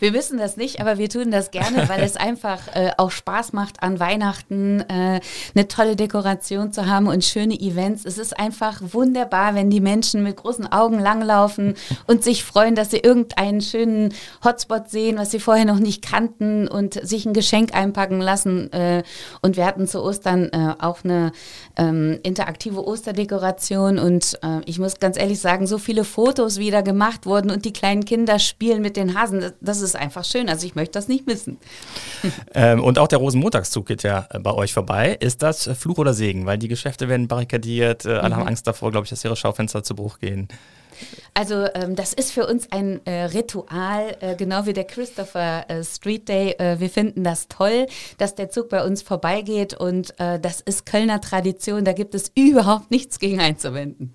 [0.00, 3.52] Wir wissen das nicht, aber wir tun das gerne, weil es einfach äh, auch Spaß
[3.52, 5.20] macht, an Weihnachten äh,
[5.54, 8.04] eine tolle Dekoration zu haben und schöne Events.
[8.04, 11.74] Es ist einfach wunderbar, wenn die Menschen mit großen Augen langlaufen
[12.06, 16.68] und sich freuen, dass sie irgendeinen schönen Hotspot sehen, was sie vorher noch nicht kannten
[16.68, 18.72] und sich ein Geschenk einpacken lassen.
[18.72, 19.02] Äh,
[19.42, 21.32] und wir hatten zu Ostern äh, auch eine
[21.76, 27.26] ähm, interaktive Osterdekoration und äh, ich muss ganz ehrlich sagen, so viele Fotos wieder gemacht
[27.26, 30.48] wurden und die kleinen Kinder spielen mit mit den Hasen, das ist einfach schön.
[30.48, 31.58] Also ich möchte das nicht missen.
[32.52, 35.16] Ähm, und auch der Rosenmontagszug geht ja äh, bei euch vorbei.
[35.20, 36.46] Ist das äh, Fluch oder Segen?
[36.46, 38.40] Weil die Geschäfte werden barrikadiert, äh, alle mhm.
[38.40, 40.48] haben Angst davor, glaube ich, dass ihre Schaufenster zu Bruch gehen.
[41.32, 45.84] Also ähm, das ist für uns ein äh, Ritual, äh, genau wie der Christopher äh,
[45.84, 46.56] Street Day.
[46.58, 47.86] wir finden das toll,
[48.18, 51.84] dass der Zug bei uns vorbeigeht und das ist Kölner Tradition.
[51.84, 54.14] Da gibt es überhaupt nichts gegen einzuwenden.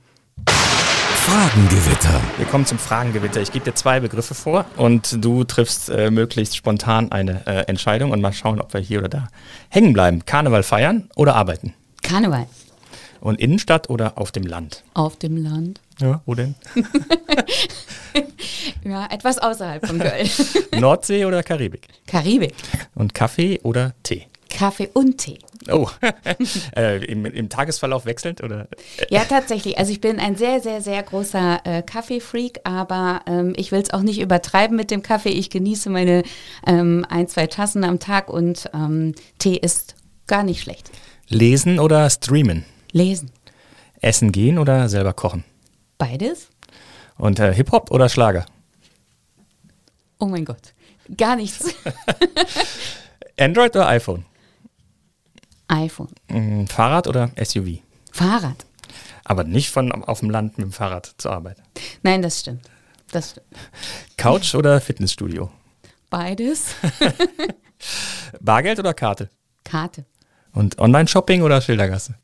[1.27, 2.21] Fragengewitter.
[2.37, 3.41] Wir kommen zum Fragengewitter.
[3.41, 8.11] Ich gebe dir zwei Begriffe vor und du triffst äh, möglichst spontan eine äh, Entscheidung
[8.11, 9.27] und mal schauen, ob wir hier oder da
[9.69, 10.23] hängen bleiben.
[10.25, 11.73] Karneval feiern oder arbeiten?
[12.03, 12.45] Karneval.
[13.21, 14.83] Und Innenstadt oder auf dem Land?
[14.93, 15.81] Auf dem Land.
[15.99, 16.53] Ja, wo denn?
[18.83, 20.29] ja, etwas außerhalb von Köln.
[20.79, 21.87] Nordsee oder Karibik?
[22.05, 22.53] Karibik.
[22.93, 24.27] Und Kaffee oder Tee?
[24.55, 25.39] Kaffee und Tee.
[25.69, 25.89] Oh,
[26.77, 28.67] äh, im, im, Tagesverlauf wechselnd oder?
[29.09, 29.77] Ja, tatsächlich.
[29.77, 33.91] Also ich bin ein sehr, sehr, sehr großer äh, Kaffeefreak, aber ähm, ich will es
[33.91, 35.29] auch nicht übertreiben mit dem Kaffee.
[35.29, 36.23] Ich genieße meine
[36.65, 39.95] ähm, ein, zwei Tassen am Tag und ähm, Tee ist
[40.27, 40.89] gar nicht schlecht.
[41.27, 42.63] Lesen oder streamen?
[42.91, 43.31] Lesen.
[43.99, 45.43] Essen gehen oder selber kochen?
[45.97, 46.47] Beides.
[47.17, 48.45] Und äh, Hip-Hop oder Schlager?
[50.19, 50.73] Oh mein Gott,
[51.17, 51.75] gar nichts.
[53.37, 54.23] Android oder iPhone?
[55.67, 56.09] iPhone.
[56.27, 57.79] Mm, Fahrrad oder SUV?
[58.11, 58.65] Fahrrad.
[59.23, 61.57] Aber nicht von auf dem Land mit dem Fahrrad zur Arbeit.
[62.03, 62.61] Nein, das stimmt.
[63.11, 63.47] Das stimmt.
[64.17, 65.49] Couch oder Fitnessstudio?
[66.09, 66.75] Beides.
[68.39, 69.29] Bargeld oder Karte?
[69.63, 70.05] Karte.
[70.53, 72.15] Und Online-Shopping oder Schildergasse?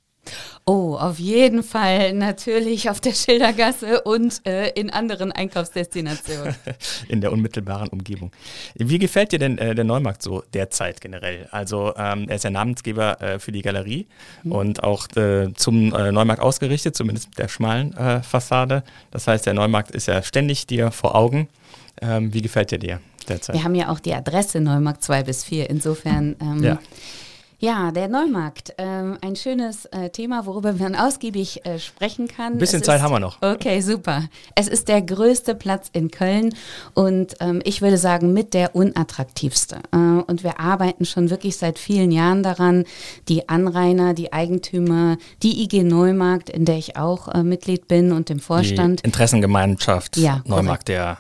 [0.66, 6.56] Oh, auf jeden Fall natürlich auf der Schildergasse und äh, in anderen Einkaufsdestinationen.
[7.08, 8.32] in der unmittelbaren Umgebung.
[8.76, 11.48] Wie gefällt dir denn äh, der Neumarkt so derzeit generell?
[11.52, 14.06] Also ähm, er ist ja Namensgeber äh, für die Galerie
[14.44, 14.52] mhm.
[14.52, 18.84] und auch äh, zum äh, Neumarkt ausgerichtet, zumindest mit der schmalen äh, Fassade.
[19.10, 21.48] Das heißt, der Neumarkt ist ja ständig dir vor Augen.
[22.02, 23.56] Ähm, wie gefällt dir der derzeit?
[23.56, 25.72] Wir haben ja auch die Adresse Neumarkt 2 bis 4.
[25.72, 26.80] Insofern ähm, ja
[27.64, 28.74] Ja, der Neumarkt.
[28.80, 32.54] Ähm, ein schönes äh, Thema, worüber man ausgiebig äh, sprechen kann.
[32.54, 33.40] Ein bisschen es Zeit ist, haben wir noch.
[33.40, 34.24] Okay, super.
[34.56, 36.56] Es ist der größte Platz in Köln
[36.96, 39.76] und ähm, ich würde sagen mit der unattraktivste.
[39.92, 42.84] Äh, und wir arbeiten schon wirklich seit vielen Jahren daran,
[43.30, 48.32] die Anrainer, die Eigentümer, die IG Neumarkt, in der ich auch äh, Mitglied bin und
[48.32, 49.02] im Vorstand.
[49.02, 50.90] Die Interessengemeinschaft ja, Neumarkt, korrekt.
[50.90, 51.20] der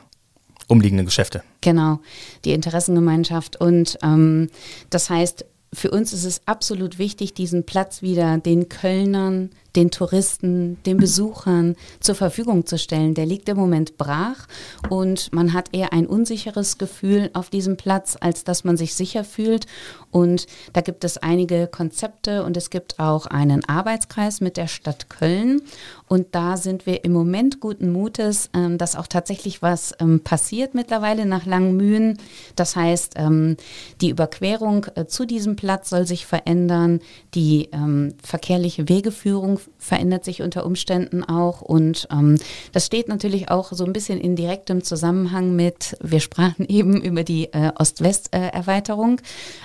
[0.67, 1.43] umliegenden Geschäfte.
[1.59, 1.99] Genau,
[2.45, 3.57] die Interessengemeinschaft.
[3.61, 4.49] Und ähm,
[4.89, 10.77] das heißt, für uns ist es absolut wichtig, diesen Platz wieder den Kölnern, den Touristen,
[10.85, 13.13] den Besuchern zur Verfügung zu stellen.
[13.13, 14.47] Der liegt im Moment brach
[14.89, 19.23] und man hat eher ein unsicheres Gefühl auf diesem Platz, als dass man sich sicher
[19.23, 19.65] fühlt.
[20.11, 25.09] Und da gibt es einige Konzepte und es gibt auch einen Arbeitskreis mit der Stadt
[25.09, 25.61] Köln.
[26.07, 30.75] Und da sind wir im Moment guten Mutes, ähm, dass auch tatsächlich was ähm, passiert
[30.75, 32.17] mittlerweile nach langen Mühen.
[32.57, 33.55] Das heißt, ähm,
[34.01, 36.99] die Überquerung äh, zu diesem Platz soll sich verändern,
[37.33, 41.61] die ähm, verkehrliche Wegeführung verändert sich unter Umständen auch.
[41.61, 42.37] Und ähm,
[42.71, 47.23] das steht natürlich auch so ein bisschen in direktem Zusammenhang mit, wir sprachen eben über
[47.23, 49.21] die äh, Ost-West-Erweiterung,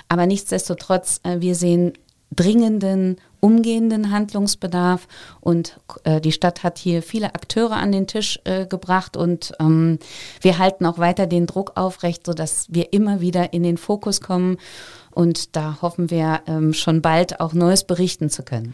[0.09, 1.93] aber nichtsdestotrotz, äh, wir sehen
[2.35, 5.07] dringenden, umgehenden Handlungsbedarf
[5.39, 9.99] und äh, die Stadt hat hier viele Akteure an den Tisch äh, gebracht und ähm,
[10.41, 14.57] wir halten auch weiter den Druck aufrecht, sodass wir immer wieder in den Fokus kommen
[15.11, 18.73] und da hoffen wir ähm, schon bald auch Neues berichten zu können.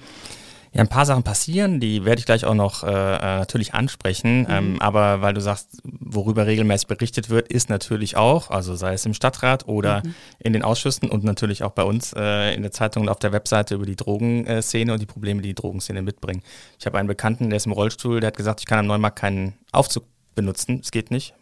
[0.73, 4.41] Ja, ein paar Sachen passieren, die werde ich gleich auch noch äh, äh, natürlich ansprechen.
[4.41, 4.47] Mhm.
[4.49, 9.05] Ähm, aber weil du sagst, worüber regelmäßig berichtet wird, ist natürlich auch, also sei es
[9.05, 10.15] im Stadtrat oder mhm.
[10.39, 13.31] in den Ausschüssen und natürlich auch bei uns äh, in der Zeitung und auf der
[13.31, 16.41] Webseite über die Drogenszene und die Probleme, die die Drogenszene mitbringen.
[16.79, 19.19] Ich habe einen Bekannten, der ist im Rollstuhl, der hat gesagt, ich kann am Neumarkt
[19.19, 20.79] keinen Aufzug benutzen.
[20.81, 21.35] Es geht nicht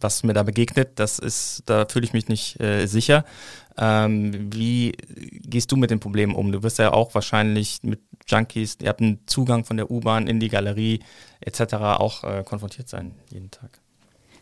[0.00, 3.24] was mir da begegnet, das ist, da fühle ich mich nicht äh, sicher.
[3.76, 4.92] Ähm, wie
[5.42, 6.50] gehst du mit dem Problem um?
[6.50, 10.40] Du wirst ja auch wahrscheinlich mit Junkies, ihr habt einen Zugang von der U-Bahn in
[10.40, 11.00] die Galerie
[11.40, 11.74] etc.
[11.74, 13.80] auch äh, konfrontiert sein jeden Tag.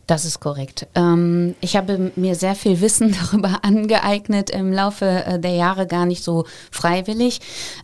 [0.07, 0.87] Das ist korrekt.
[0.95, 6.05] Ähm, ich habe mir sehr viel Wissen darüber angeeignet im Laufe äh, der Jahre, gar
[6.05, 7.41] nicht so freiwillig.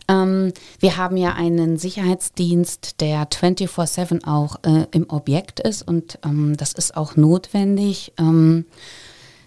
[0.08, 6.56] Ähm, wir haben ja einen Sicherheitsdienst, der 24-7 auch äh, im Objekt ist und ähm,
[6.56, 8.14] das ist auch notwendig.
[8.18, 8.64] Ähm,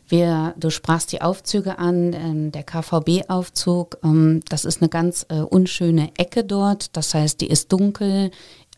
[0.10, 5.40] wir, du sprachst die Aufzüge an, äh, der KVB-Aufzug, ähm, das ist eine ganz äh,
[5.40, 6.96] unschöne Ecke dort.
[6.96, 8.32] Das heißt, die ist dunkel.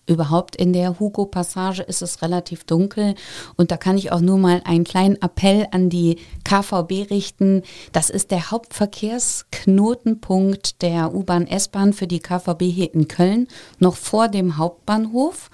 [0.10, 3.14] Überhaupt in der Hugo-Passage ist es relativ dunkel.
[3.58, 7.62] Und da kann ich auch nur mal einen kleinen Appell an die KVB richten.
[7.92, 14.30] Das ist der Hauptverkehrsknotenpunkt der U-Bahn, S-Bahn für die KVB hier in Köln, noch vor
[14.30, 15.52] dem Hauptbahnhof.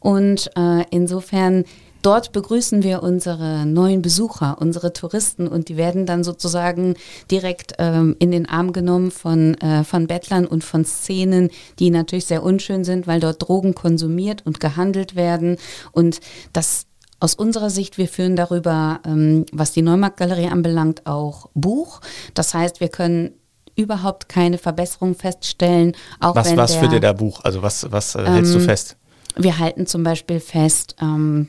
[0.00, 1.64] Und äh, insofern
[2.04, 6.96] Dort begrüßen wir unsere neuen Besucher, unsere Touristen und die werden dann sozusagen
[7.30, 12.26] direkt ähm, in den Arm genommen von, äh, von Bettlern und von Szenen, die natürlich
[12.26, 15.56] sehr unschön sind, weil dort Drogen konsumiert und gehandelt werden
[15.92, 16.20] und
[16.52, 16.84] das
[17.20, 22.02] aus unserer Sicht, wir führen darüber, ähm, was die Neumarktgalerie anbelangt, auch Buch.
[22.34, 23.30] Das heißt, wir können
[23.76, 25.96] überhaupt keine Verbesserung feststellen.
[26.20, 27.40] Auch was wenn was der, führt ihr da Buch?
[27.44, 28.98] Also was, was äh, hältst du ähm, fest?
[29.36, 31.48] Wir halten zum Beispiel fest, ähm,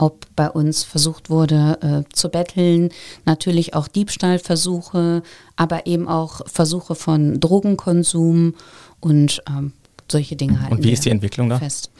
[0.00, 2.90] ob bei uns versucht wurde äh, zu betteln,
[3.26, 5.22] natürlich auch Diebstahlversuche,
[5.56, 8.54] aber eben auch Versuche von Drogenkonsum
[9.00, 9.72] und ähm,
[10.10, 10.76] solche Dinge halten.
[10.76, 11.58] Und wie ist die Entwicklung da?
[11.58, 11.90] Fest.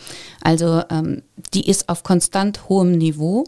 [0.40, 3.44] Also ähm, die ist auf konstant hohem Niveau.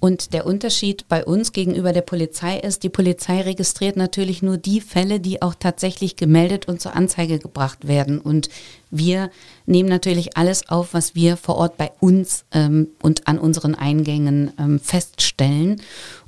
[0.00, 4.80] Und der Unterschied bei uns gegenüber der Polizei ist, die Polizei registriert natürlich nur die
[4.80, 8.20] Fälle, die auch tatsächlich gemeldet und zur Anzeige gebracht werden.
[8.20, 8.48] Und
[8.90, 9.30] wir
[9.66, 14.52] nehmen natürlich alles auf, was wir vor Ort bei uns ähm, und an unseren Eingängen
[14.58, 15.80] ähm, feststellen.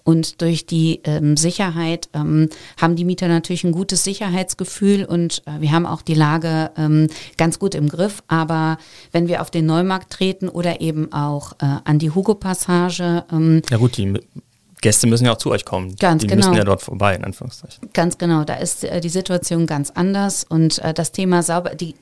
[0.05, 2.49] Und durch die ähm, Sicherheit ähm,
[2.81, 7.09] haben die Mieter natürlich ein gutes Sicherheitsgefühl und äh, wir haben auch die Lage ähm,
[7.37, 8.23] ganz gut im Griff.
[8.27, 8.79] Aber
[9.13, 13.25] wenn wir auf den Neumarkt treten oder eben auch äh, an die Hugo-Passage.
[13.33, 14.15] Ähm, ja gut, die
[14.83, 15.97] Gäste müssen ja auch zu euch kommen.
[15.97, 16.39] Ganz die genau.
[16.39, 17.89] müssen ja dort vorbei, in Anführungszeichen.
[17.95, 21.95] Ganz genau, da ist äh, die Situation ganz anders und äh, das Thema sauber, die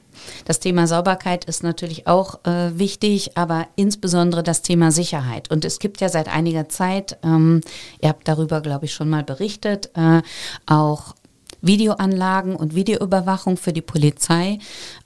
[0.45, 5.51] das Thema Sauberkeit ist natürlich auch äh, wichtig, aber insbesondere das Thema Sicherheit.
[5.51, 7.63] Und es gibt ja seit einiger Zeit, ähm,
[8.03, 10.21] ihr habt darüber, glaube ich, schon mal berichtet, äh,
[10.67, 11.15] auch
[11.63, 14.59] Videoanlagen und Videoüberwachung für die Polizei.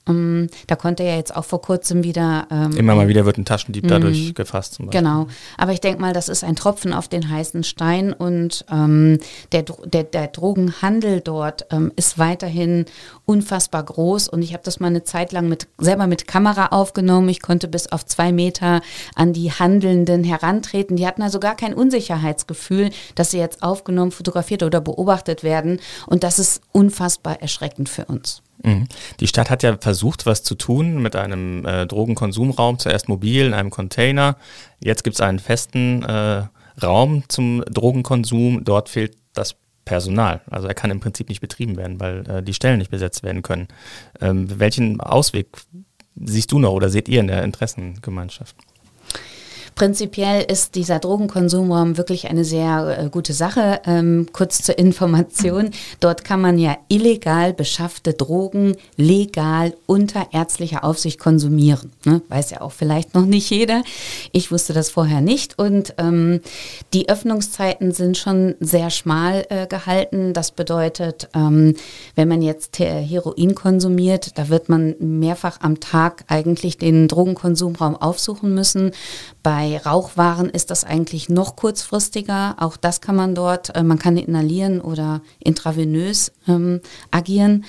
[0.07, 2.47] Ähm, da konnte ja jetzt auch vor kurzem wieder.
[2.51, 4.33] Ähm, Immer mal wieder wird ein Taschendieb dadurch mhm.
[4.35, 4.75] gefasst.
[4.75, 5.27] Zum Genau.
[5.57, 9.19] Aber ich denke mal, das ist ein Tropfen auf den heißen Stein und ähm,
[9.51, 12.85] der, der, der Drogenhandel dort ähm, ist weiterhin
[13.25, 17.29] unfassbar groß und ich habe das mal eine Zeit lang mit, selber mit Kamera aufgenommen.
[17.29, 18.81] Ich konnte bis auf zwei Meter
[19.15, 20.97] an die Handelnden herantreten.
[20.97, 26.23] Die hatten also gar kein Unsicherheitsgefühl, dass sie jetzt aufgenommen, fotografiert oder beobachtet werden und
[26.23, 28.43] das ist unfassbar erschreckend für uns.
[28.63, 28.87] Mhm.
[29.19, 33.53] Die Stadt hat ja versucht, was zu tun mit einem äh, Drogenkonsumraum, zuerst mobil in
[33.53, 34.37] einem Container.
[34.79, 36.43] Jetzt gibt es einen festen äh,
[36.81, 38.63] Raum zum Drogenkonsum.
[38.63, 40.41] Dort fehlt das Personal.
[40.49, 43.43] Also er kann im Prinzip nicht betrieben werden, weil äh, die Stellen nicht besetzt werden
[43.43, 43.67] können.
[44.19, 45.47] Ähm, welchen Ausweg
[46.15, 48.55] siehst du noch oder seht ihr in der Interessengemeinschaft?
[49.75, 53.81] Prinzipiell ist dieser Drogenkonsumraum wirklich eine sehr äh, gute Sache.
[53.85, 55.71] Ähm, kurz zur Information.
[55.99, 61.91] Dort kann man ja illegal beschaffte Drogen legal unter ärztlicher Aufsicht konsumieren.
[62.05, 62.21] Ne?
[62.29, 63.83] Weiß ja auch vielleicht noch nicht jeder.
[64.31, 65.59] Ich wusste das vorher nicht.
[65.59, 66.39] Und ähm,
[66.93, 70.31] die Öffnungszeiten sind schon sehr schmal äh, gehalten.
[70.31, 71.75] Das bedeutet, ähm,
[72.15, 78.53] wenn man jetzt Heroin konsumiert, da wird man mehrfach am Tag eigentlich den Drogenkonsumraum aufsuchen
[78.53, 78.91] müssen.
[79.43, 82.55] Bei Rauchwaren ist das eigentlich noch kurzfristiger.
[82.59, 87.65] Auch das kann man dort, äh, man kann inhalieren oder intravenös ähm, agieren.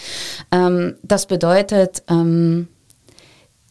[0.52, 2.68] Ähm, das bedeutet, ähm,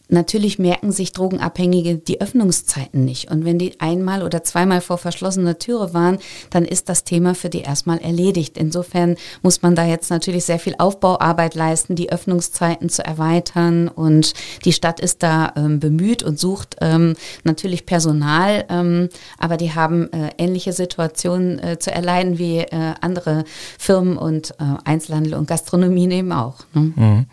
[0.08, 3.32] Natürlich merken sich Drogenabhängige die Öffnungszeiten nicht.
[3.32, 6.20] Und wenn die einmal oder zweimal vor verschlossener Türe waren,
[6.52, 8.58] dann ist das Thema für die erstmal erledigt.
[8.58, 13.88] Insofern muss man da jetzt natürlich sehr viel Aufbauarbeit leisten, die Öffnungszeiten zu erweitern.
[13.88, 18.66] Und die Stadt ist da ähm, bemüht und sucht ähm, natürlich Personal.
[18.70, 23.44] Ähm, aber die haben äh, ähnliche Situationen äh, zu erleiden wie äh, andere
[23.80, 26.58] Firmen und äh, Einzelhandel und Gastronomie eben auch.
[26.74, 26.94] Ne?
[26.96, 27.26] Mhm.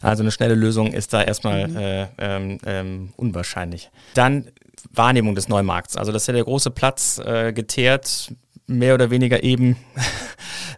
[0.00, 3.90] Also eine schnelle Lösung ist da erstmal mhm äh, ähm, ähm, unwahrscheinlich.
[4.14, 4.50] Dann
[4.92, 5.96] Wahrnehmung des Neumarkts.
[5.96, 8.32] Also das ist ja der große Platz äh, geteert,
[8.66, 9.76] mehr oder weniger eben.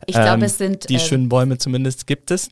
[0.09, 0.89] Ich glaube, es sind.
[0.89, 2.49] Die äh, schönen Bäume zumindest gibt es.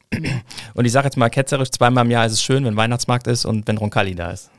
[0.74, 3.44] Und ich sage jetzt mal ketzerisch, zweimal im Jahr ist es schön, wenn Weihnachtsmarkt ist
[3.44, 4.50] und wenn Roncalli da ist.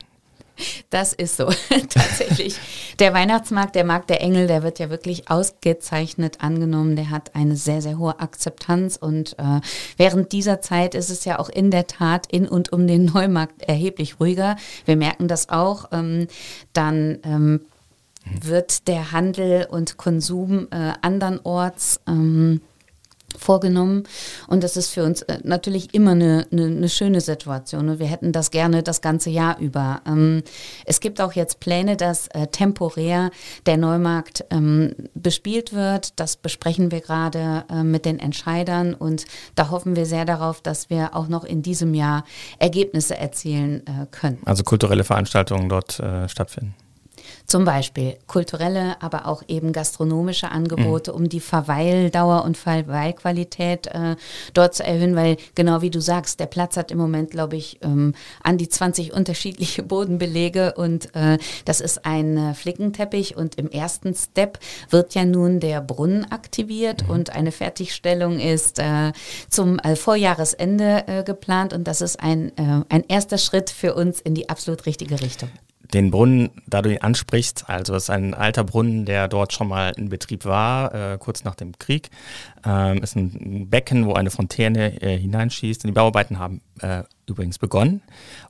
[0.89, 1.45] Das ist so,
[1.89, 2.57] tatsächlich.
[2.99, 6.95] Der Weihnachtsmarkt, der Markt der Engel, der wird ja wirklich ausgezeichnet angenommen.
[6.95, 9.61] Der hat eine sehr, sehr hohe Akzeptanz und äh,
[9.97, 13.63] während dieser Zeit ist es ja auch in der Tat in und um den Neumarkt
[13.63, 14.55] erheblich ruhiger.
[14.85, 15.89] Wir merken das auch.
[15.91, 16.27] Ähm,
[16.73, 17.61] dann ähm,
[18.41, 22.61] wird der Handel und Konsum äh, andernorts ähm,
[23.37, 24.03] vorgenommen.
[24.47, 27.89] Und das ist für uns äh, natürlich immer eine, eine, eine, schöne Situation.
[27.89, 30.01] Und wir hätten das gerne das ganze Jahr über.
[30.07, 30.43] Ähm,
[30.85, 33.31] es gibt auch jetzt Pläne, dass äh, temporär
[33.65, 36.19] der Neumarkt ähm, bespielt wird.
[36.19, 38.93] Das besprechen wir gerade äh, mit den Entscheidern.
[38.93, 42.23] Und da hoffen wir sehr darauf, dass wir auch noch in diesem Jahr
[42.59, 44.39] Ergebnisse erzielen äh, können.
[44.45, 46.75] Also kulturelle Veranstaltungen dort äh, stattfinden.
[47.47, 51.17] Zum Beispiel kulturelle, aber auch eben gastronomische Angebote, mhm.
[51.17, 54.15] um die Verweildauer und Verweilqualität äh,
[54.53, 57.79] dort zu erhöhen, weil genau wie du sagst, der Platz hat im Moment, glaube ich,
[57.83, 63.69] ähm, an die 20 unterschiedliche Bodenbelege und äh, das ist ein äh, Flickenteppich und im
[63.69, 67.09] ersten Step wird ja nun der Brunnen aktiviert mhm.
[67.11, 69.11] und eine Fertigstellung ist äh,
[69.49, 72.51] zum äh, Vorjahresende äh, geplant und das ist ein,
[72.89, 75.49] ein erster Schritt für uns in die absolut richtige Richtung
[75.93, 79.67] den Brunnen, da du ihn ansprichst, also es ist ein alter Brunnen, der dort schon
[79.67, 82.09] mal in Betrieb war, äh, kurz nach dem Krieg.
[82.65, 85.83] Ähm, ist ein Becken, wo eine Fontäne äh, hineinschießt.
[85.83, 88.01] Und die Bauarbeiten haben äh, übrigens begonnen.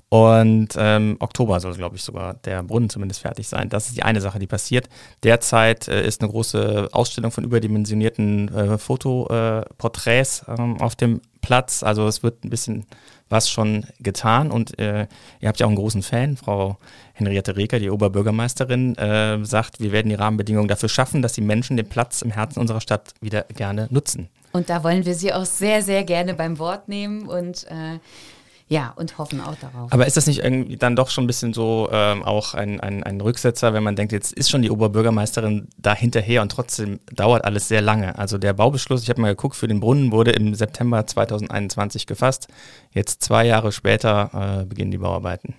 [0.09, 3.69] Und ähm, Oktober soll, glaube ich, sogar der Brunnen zumindest fertig sein.
[3.69, 4.87] Das ist die eine Sache, die passiert.
[5.23, 11.83] Derzeit äh, ist eine große Ausstellung von überdimensionierten äh, Fotoporträts ähm, auf dem Platz.
[11.83, 12.85] Also es wird ein bisschen
[13.29, 15.07] was schon getan und äh,
[15.39, 16.77] ihr habt ja auch einen großen Fan, Frau
[17.13, 21.75] Henriette Reker, die Oberbürgermeisterin, äh, sagt, wir werden die Rahmenbedingungen dafür schaffen, dass die Menschen
[21.75, 24.29] den Platz im Herzen unserer Stadt wieder gerne nutzen.
[24.51, 27.99] Und da wollen wir Sie auch sehr, sehr gerne beim Wort nehmen und äh,
[28.67, 29.93] ja, und hoffen auch darauf.
[29.93, 33.03] Aber ist das nicht irgendwie dann doch schon ein bisschen so ähm, auch ein, ein,
[33.03, 37.45] ein Rücksetzer, wenn man denkt, jetzt ist schon die Oberbürgermeisterin da hinterher und trotzdem dauert
[37.45, 38.17] alles sehr lange.
[38.17, 42.47] Also der Baubeschluss, ich habe mal geguckt, für den Brunnen wurde im September 2021 gefasst.
[42.91, 45.53] Jetzt zwei Jahre später äh, beginnen die Bauarbeiten.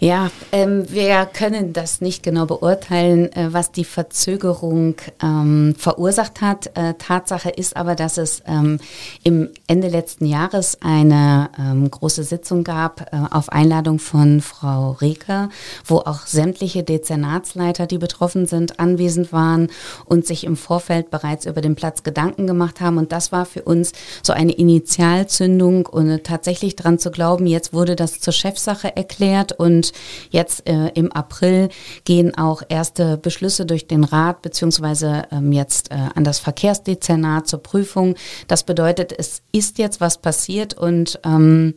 [0.00, 6.70] Ja, ähm, wir können das nicht genau beurteilen, äh, was die Verzögerung ähm, verursacht hat.
[6.76, 8.78] Äh, Tatsache ist aber, dass es ähm,
[9.24, 15.48] im Ende letzten Jahres eine ähm, große Sitzung gab äh, auf Einladung von Frau Reker,
[15.84, 19.66] wo auch sämtliche Dezernatsleiter, die betroffen sind, anwesend waren
[20.04, 22.98] und sich im Vorfeld bereits über den Platz Gedanken gemacht haben.
[22.98, 23.90] Und das war für uns
[24.22, 29.87] so eine Initialzündung und tatsächlich daran zu glauben, jetzt wurde das zur Chefsache erklärt und
[30.30, 31.68] jetzt äh, im April
[32.04, 37.62] gehen auch erste Beschlüsse durch den Rat beziehungsweise ähm, jetzt äh, an das Verkehrsdezernat zur
[37.62, 38.14] Prüfung.
[38.46, 41.74] Das bedeutet, es ist jetzt was passiert und ähm,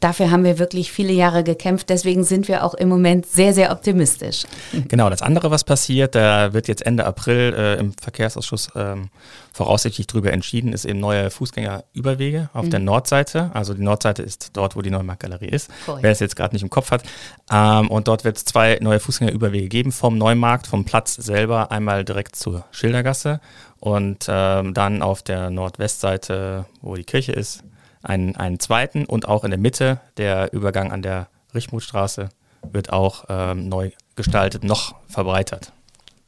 [0.00, 1.88] Dafür haben wir wirklich viele Jahre gekämpft.
[1.88, 4.44] Deswegen sind wir auch im Moment sehr, sehr optimistisch.
[4.88, 9.10] Genau, das andere, was passiert, da wird jetzt Ende April äh, im Verkehrsausschuss ähm,
[9.52, 12.70] voraussichtlich darüber entschieden, ist eben neue Fußgängerüberwege auf mhm.
[12.70, 13.50] der Nordseite.
[13.54, 15.70] Also die Nordseite ist dort, wo die Neumarktgalerie ist.
[15.86, 15.98] Cool.
[16.00, 17.04] Wer es jetzt gerade nicht im Kopf hat.
[17.52, 22.04] Ähm, und dort wird es zwei neue Fußgängerüberwege geben vom Neumarkt, vom Platz selber einmal
[22.04, 23.40] direkt zur Schildergasse
[23.78, 27.62] und ähm, dann auf der Nordwestseite, wo die Kirche ist,
[28.04, 32.28] einen, einen zweiten und auch in der Mitte der Übergang an der Richmutstraße
[32.62, 35.72] wird auch ähm, neu gestaltet, noch verbreitert.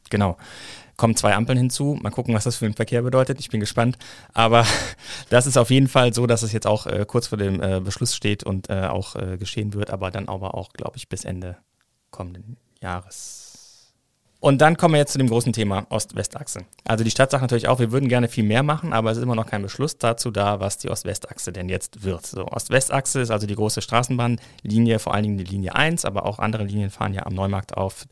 [0.09, 0.37] Genau
[0.97, 1.97] kommen zwei Ampeln hinzu.
[2.01, 3.39] Mal gucken, was das für den Verkehr bedeutet.
[3.39, 3.97] Ich bin gespannt.
[4.33, 4.65] Aber
[5.29, 7.79] das ist auf jeden Fall so, dass es jetzt auch äh, kurz vor dem äh,
[7.79, 11.23] Beschluss steht und äh, auch äh, geschehen wird, aber dann aber auch, glaube ich, bis
[11.23, 11.57] Ende
[12.11, 13.36] kommenden Jahres.
[14.39, 16.65] Und dann kommen wir jetzt zu dem großen Thema Ost-West-Achse.
[16.85, 19.23] Also die Stadt sagt natürlich auch, wir würden gerne viel mehr machen, aber es ist
[19.23, 22.25] immer noch kein Beschluss dazu da, was die Ost-West-Achse denn jetzt wird.
[22.27, 26.37] So, Ost-West-Achse ist also die große Straßenbahnlinie, vor allen Dingen die Linie 1, aber auch
[26.37, 28.05] andere Linien fahren ja am Neumarkt auf,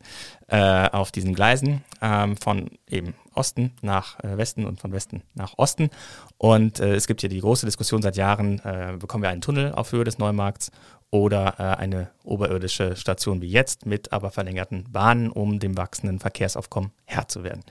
[0.47, 5.53] äh, auf diesen Gleisen ähm, von eben Osten nach äh, Westen und von Westen nach
[5.57, 5.89] Osten.
[6.37, 9.73] Und äh, es gibt hier die große Diskussion seit Jahren, äh, bekommen wir einen Tunnel
[9.73, 10.71] auf Höhe des Neumarkts
[11.11, 16.91] oder äh, eine oberirdische Station wie jetzt mit aber verlängerten Bahnen, um dem wachsenden Verkehrsaufkommen
[17.05, 17.63] Herr zu werden.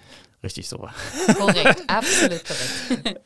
[0.42, 0.88] Richtig so.
[1.38, 3.20] Korrekt, absolut korrekt.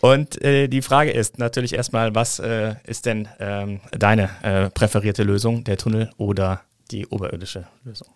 [0.00, 5.22] Und äh, die Frage ist natürlich erstmal, was äh, ist denn ähm, deine äh, präferierte
[5.22, 8.08] Lösung, der Tunnel oder die oberirdische Lösung?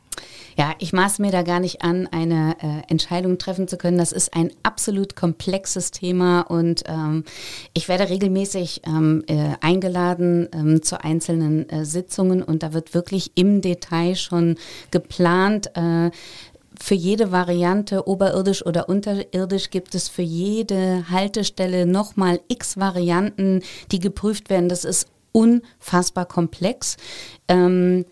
[0.57, 3.99] Ja, ich maße mir da gar nicht an, eine äh, Entscheidung treffen zu können.
[3.99, 7.25] Das ist ein absolut komplexes Thema und ähm,
[7.73, 13.33] ich werde regelmäßig ähm, äh, eingeladen ähm, zu einzelnen äh, Sitzungen und da wird wirklich
[13.35, 14.57] im Detail schon
[14.91, 16.11] geplant, äh,
[16.81, 23.63] für jede Variante, oberirdisch oder unterirdisch, gibt es für jede Haltestelle nochmal x Varianten,
[23.93, 24.69] die geprüft werden.
[24.69, 26.97] Das ist unfassbar komplex.
[27.47, 28.05] Ähm,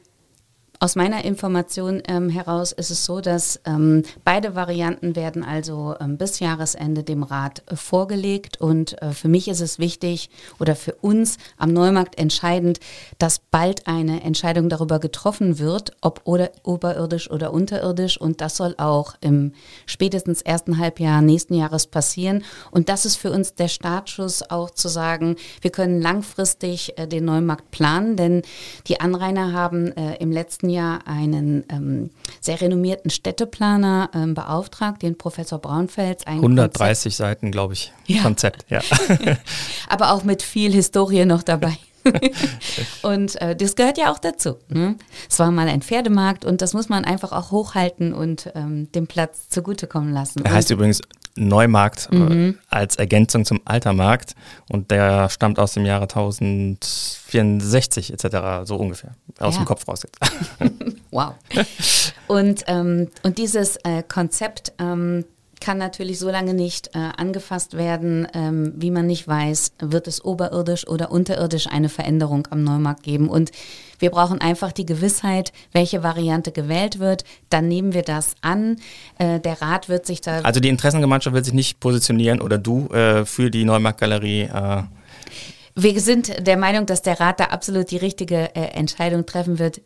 [0.83, 6.17] aus meiner Information ähm, heraus ist es so, dass ähm, beide Varianten werden also ähm,
[6.17, 8.63] bis Jahresende dem Rat äh, vorgelegt.
[8.63, 12.81] Und äh, für mich ist es wichtig oder für uns am Neumarkt entscheidend,
[13.19, 18.19] dass bald eine Entscheidung darüber getroffen wird, ob oder, oberirdisch oder unterirdisch.
[18.19, 19.53] Und das soll auch im
[19.85, 22.43] spätestens ersten Halbjahr nächsten Jahres passieren.
[22.71, 27.27] Und das ist für uns der Startschuss auch zu sagen, wir können langfristig äh, den
[27.27, 28.41] Neumarkt planen, denn
[28.87, 32.11] die Anrainer haben äh, im letzten Jahr einen ähm,
[32.41, 36.27] sehr renommierten Städteplaner ähm, beauftragt, den Professor Braunfels.
[36.27, 37.17] 130 Konzept.
[37.17, 38.23] Seiten, glaube ich, ja.
[38.23, 38.81] Konzept, ja.
[39.89, 41.77] Aber auch mit viel Historie noch dabei.
[43.03, 44.57] und äh, das gehört ja auch dazu.
[44.69, 44.97] Ne?
[45.29, 49.07] Es war mal ein Pferdemarkt und das muss man einfach auch hochhalten und ähm, dem
[49.07, 50.45] Platz zugutekommen lassen.
[50.45, 51.03] Er heißt übrigens
[51.37, 52.59] Neumarkt mhm.
[52.69, 54.35] als Ergänzung zum Altermarkt
[54.69, 59.63] und der stammt aus dem Jahre 1064 etc., so ungefähr, aus ja.
[59.63, 60.03] dem Kopf raus
[61.11, 61.35] wow.
[62.27, 65.25] Und, ähm, und dieses äh, Konzept ähm,
[65.61, 70.25] kann natürlich so lange nicht äh, angefasst werden, ähm, wie man nicht weiß, wird es
[70.25, 73.29] oberirdisch oder unterirdisch eine Veränderung am Neumarkt geben.
[73.29, 73.53] Und
[73.99, 77.25] wir brauchen einfach die Gewissheit, welche Variante gewählt wird.
[77.51, 78.77] Dann nehmen wir das an.
[79.19, 80.41] Äh, der Rat wird sich da.
[80.41, 84.43] Also die Interessengemeinschaft wird sich nicht positionieren oder du äh, für die Neumarktgalerie.
[84.43, 84.83] Äh
[85.77, 89.83] wir sind der Meinung, dass der Rat da absolut die richtige äh, Entscheidung treffen wird.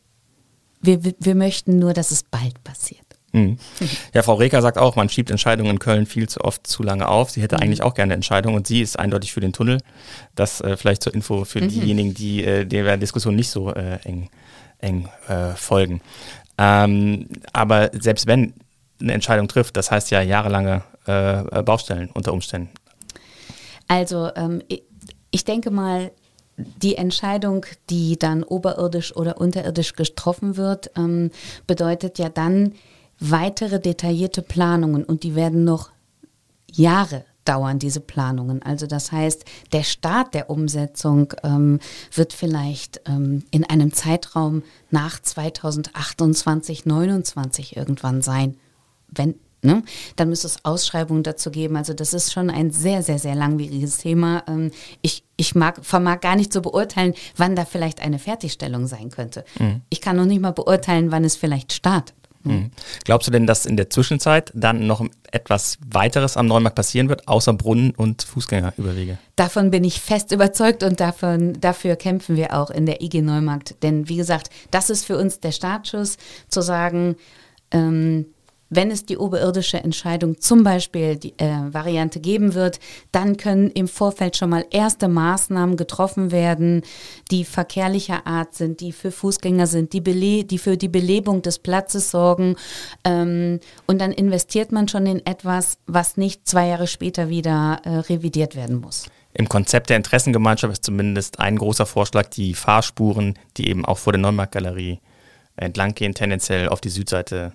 [0.80, 3.03] Wir, wir möchten nur, dass es bald passiert.
[3.34, 3.58] Mhm.
[4.14, 7.08] Ja, Frau Reker sagt auch, man schiebt Entscheidungen in Köln viel zu oft zu lange
[7.08, 7.30] auf.
[7.30, 7.62] Sie hätte mhm.
[7.62, 9.80] eigentlich auch gerne Entscheidungen und sie ist eindeutig für den Tunnel.
[10.34, 11.68] Das äh, vielleicht zur Info für mhm.
[11.68, 14.30] diejenigen, die äh, der Diskussion nicht so äh, eng,
[14.78, 16.00] eng äh, folgen.
[16.56, 18.54] Ähm, aber selbst wenn
[19.00, 22.70] eine Entscheidung trifft, das heißt ja jahrelange äh, Baustellen unter Umständen.
[23.88, 24.62] Also ähm,
[25.30, 26.12] ich denke mal,
[26.56, 31.32] die Entscheidung, die dann oberirdisch oder unterirdisch getroffen wird, ähm,
[31.66, 32.74] bedeutet ja dann,
[33.20, 35.90] weitere detaillierte Planungen und die werden noch
[36.70, 38.62] Jahre dauern diese Planungen.
[38.62, 41.78] Also das heißt, der Start der Umsetzung ähm,
[42.12, 48.56] wird vielleicht ähm, in einem Zeitraum nach 2028, 29 irgendwann sein.
[49.08, 49.82] Wenn, ne?
[50.16, 51.76] Dann müsste es Ausschreibungen dazu geben.
[51.76, 54.42] Also das ist schon ein sehr, sehr, sehr langwieriges Thema.
[54.48, 54.70] Ähm,
[55.02, 59.44] ich ich mag, vermag gar nicht zu beurteilen, wann da vielleicht eine Fertigstellung sein könnte.
[59.58, 59.80] Mhm.
[59.90, 62.14] Ich kann noch nicht mal beurteilen, wann es vielleicht startet.
[62.44, 62.70] Mhm.
[63.04, 67.26] Glaubst du denn, dass in der Zwischenzeit dann noch etwas weiteres am Neumarkt passieren wird,
[67.26, 69.18] außer Brunnen und Fußgängerüberwege?
[69.36, 73.82] Davon bin ich fest überzeugt und davon, dafür kämpfen wir auch in der IG Neumarkt.
[73.82, 76.18] Denn wie gesagt, das ist für uns der Startschuss,
[76.48, 77.16] zu sagen,
[77.70, 78.26] ähm,
[78.70, 82.80] wenn es die oberirdische Entscheidung zum Beispiel die äh, Variante geben wird,
[83.12, 86.82] dann können im Vorfeld schon mal erste Maßnahmen getroffen werden,
[87.30, 91.58] die verkehrlicher Art sind, die für Fußgänger sind, die, bele die für die Belebung des
[91.58, 92.56] Platzes sorgen.
[93.04, 97.90] Ähm, und dann investiert man schon in etwas, was nicht zwei Jahre später wieder äh,
[97.98, 99.06] revidiert werden muss.
[99.34, 104.12] Im Konzept der Interessengemeinschaft ist zumindest ein großer Vorschlag, die Fahrspuren, die eben auch vor
[104.12, 105.00] der Neumarktgalerie
[105.56, 107.52] entlanggehen, tendenziell auf die Südseite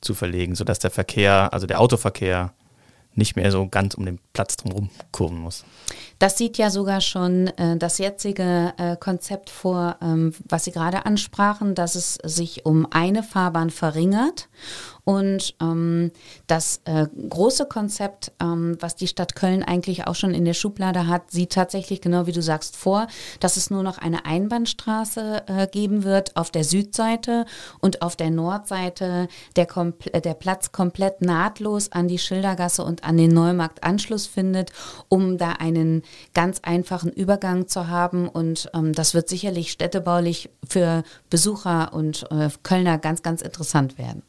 [0.00, 2.52] zu verlegen, sodass der Verkehr, also der Autoverkehr,
[3.14, 5.64] nicht mehr so ganz um den Platz drumherum kurven muss.
[6.18, 11.06] Das sieht ja sogar schon äh, das jetzige äh, Konzept vor, ähm, was Sie gerade
[11.06, 14.48] ansprachen, dass es sich um eine Fahrbahn verringert
[15.10, 16.12] und ähm,
[16.46, 21.08] das äh, große Konzept, ähm, was die Stadt Köln eigentlich auch schon in der Schublade
[21.08, 23.08] hat, sieht tatsächlich genau wie du sagst vor,
[23.40, 27.44] dass es nur noch eine Einbahnstraße äh, geben wird auf der Südseite
[27.80, 33.16] und auf der Nordseite der, Kompl der Platz komplett nahtlos an die Schildergasse und an
[33.16, 34.70] den Neumarkt Anschluss findet,
[35.08, 36.02] um da einen
[36.34, 38.28] ganz einfachen Übergang zu haben.
[38.28, 44.22] Und ähm, das wird sicherlich städtebaulich für Besucher und äh, Kölner ganz, ganz interessant werden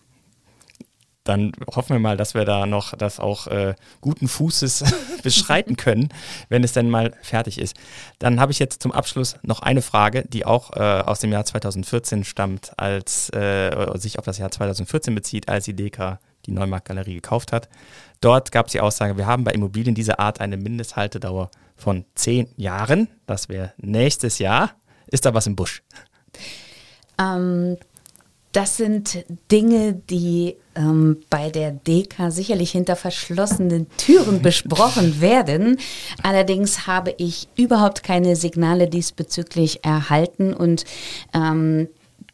[1.24, 4.84] dann hoffen wir mal, dass wir da noch das auch äh, guten Fußes
[5.24, 6.09] beschreiten können,
[6.49, 7.76] wenn es denn mal fertig ist.
[8.19, 11.45] Dann habe ich jetzt zum Abschluss noch eine Frage, die auch äh, aus dem Jahr
[11.45, 16.88] 2014 stammt, als äh, sich auf das Jahr 2014 bezieht, als die DK die Neumarkt
[16.88, 17.69] Galerie gekauft hat.
[18.19, 22.47] Dort gab es die Aussage, wir haben bei Immobilien dieser Art eine Mindesthaltedauer von zehn
[22.55, 23.09] Jahren.
[23.26, 24.72] Das wäre nächstes Jahr.
[25.07, 25.84] Ist da was im Busch?
[27.19, 27.78] Ähm,
[28.52, 35.78] das sind Dinge, die ähm, bei der DK sicherlich hinter verschlossenen Türen besprochen werden.
[36.24, 40.86] Allerdings habe ich überhaupt keine Signale diesbezüglich erhalten und
[41.34, 41.88] ähm,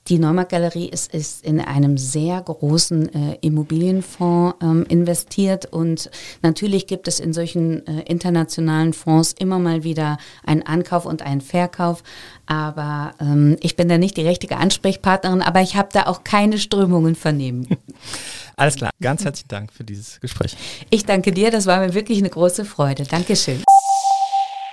[0.10, 6.10] die Neumarkt Galerie ist, ist in einem sehr großen äh, Immobilienfonds ähm, investiert und
[6.42, 11.42] natürlich gibt es in solchen äh, internationalen Fonds immer mal wieder einen Ankauf und einen
[11.42, 12.04] Verkauf.
[12.46, 16.58] Aber ähm, ich bin da nicht die richtige Ansprechpartnerin, aber ich habe da auch keine
[16.58, 17.68] Strömungen vernehmen.
[18.56, 20.56] Alles klar, ganz herzlichen Dank für dieses Gespräch.
[20.90, 23.04] Ich danke dir, das war mir wirklich eine große Freude.
[23.04, 23.62] Dankeschön.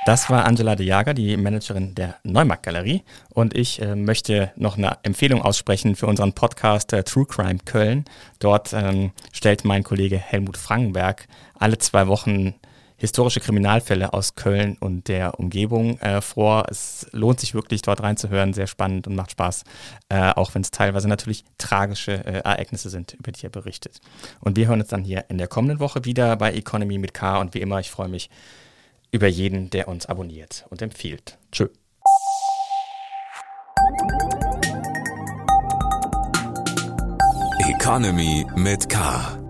[0.07, 3.02] Das war Angela de Jager, die Managerin der Neumarkt Galerie.
[3.30, 8.05] Und ich äh, möchte noch eine Empfehlung aussprechen für unseren Podcast äh, True Crime Köln.
[8.38, 11.26] Dort ähm, stellt mein Kollege Helmut Frankenberg
[11.59, 12.52] alle zwei Wochen
[12.98, 16.66] historische Kriminalfälle aus Köln und der Umgebung äh, vor.
[16.70, 18.52] Es lohnt sich wirklich, dort reinzuhören.
[18.52, 19.64] Sehr spannend und macht Spaß,
[20.11, 24.02] äh, auch wenn es teilweise natürlich tragische äh, Ereignisse sind, über die er berichtet.
[24.40, 27.38] Und wir hören uns dann hier in der kommenden Woche wieder bei Economy mit K.
[27.38, 28.28] Und wie immer, ich freue mich
[29.14, 31.38] über jeden, der uns abonniert und empfiehlt.
[31.52, 31.68] Tschö.
[37.68, 39.43] Economy mit K.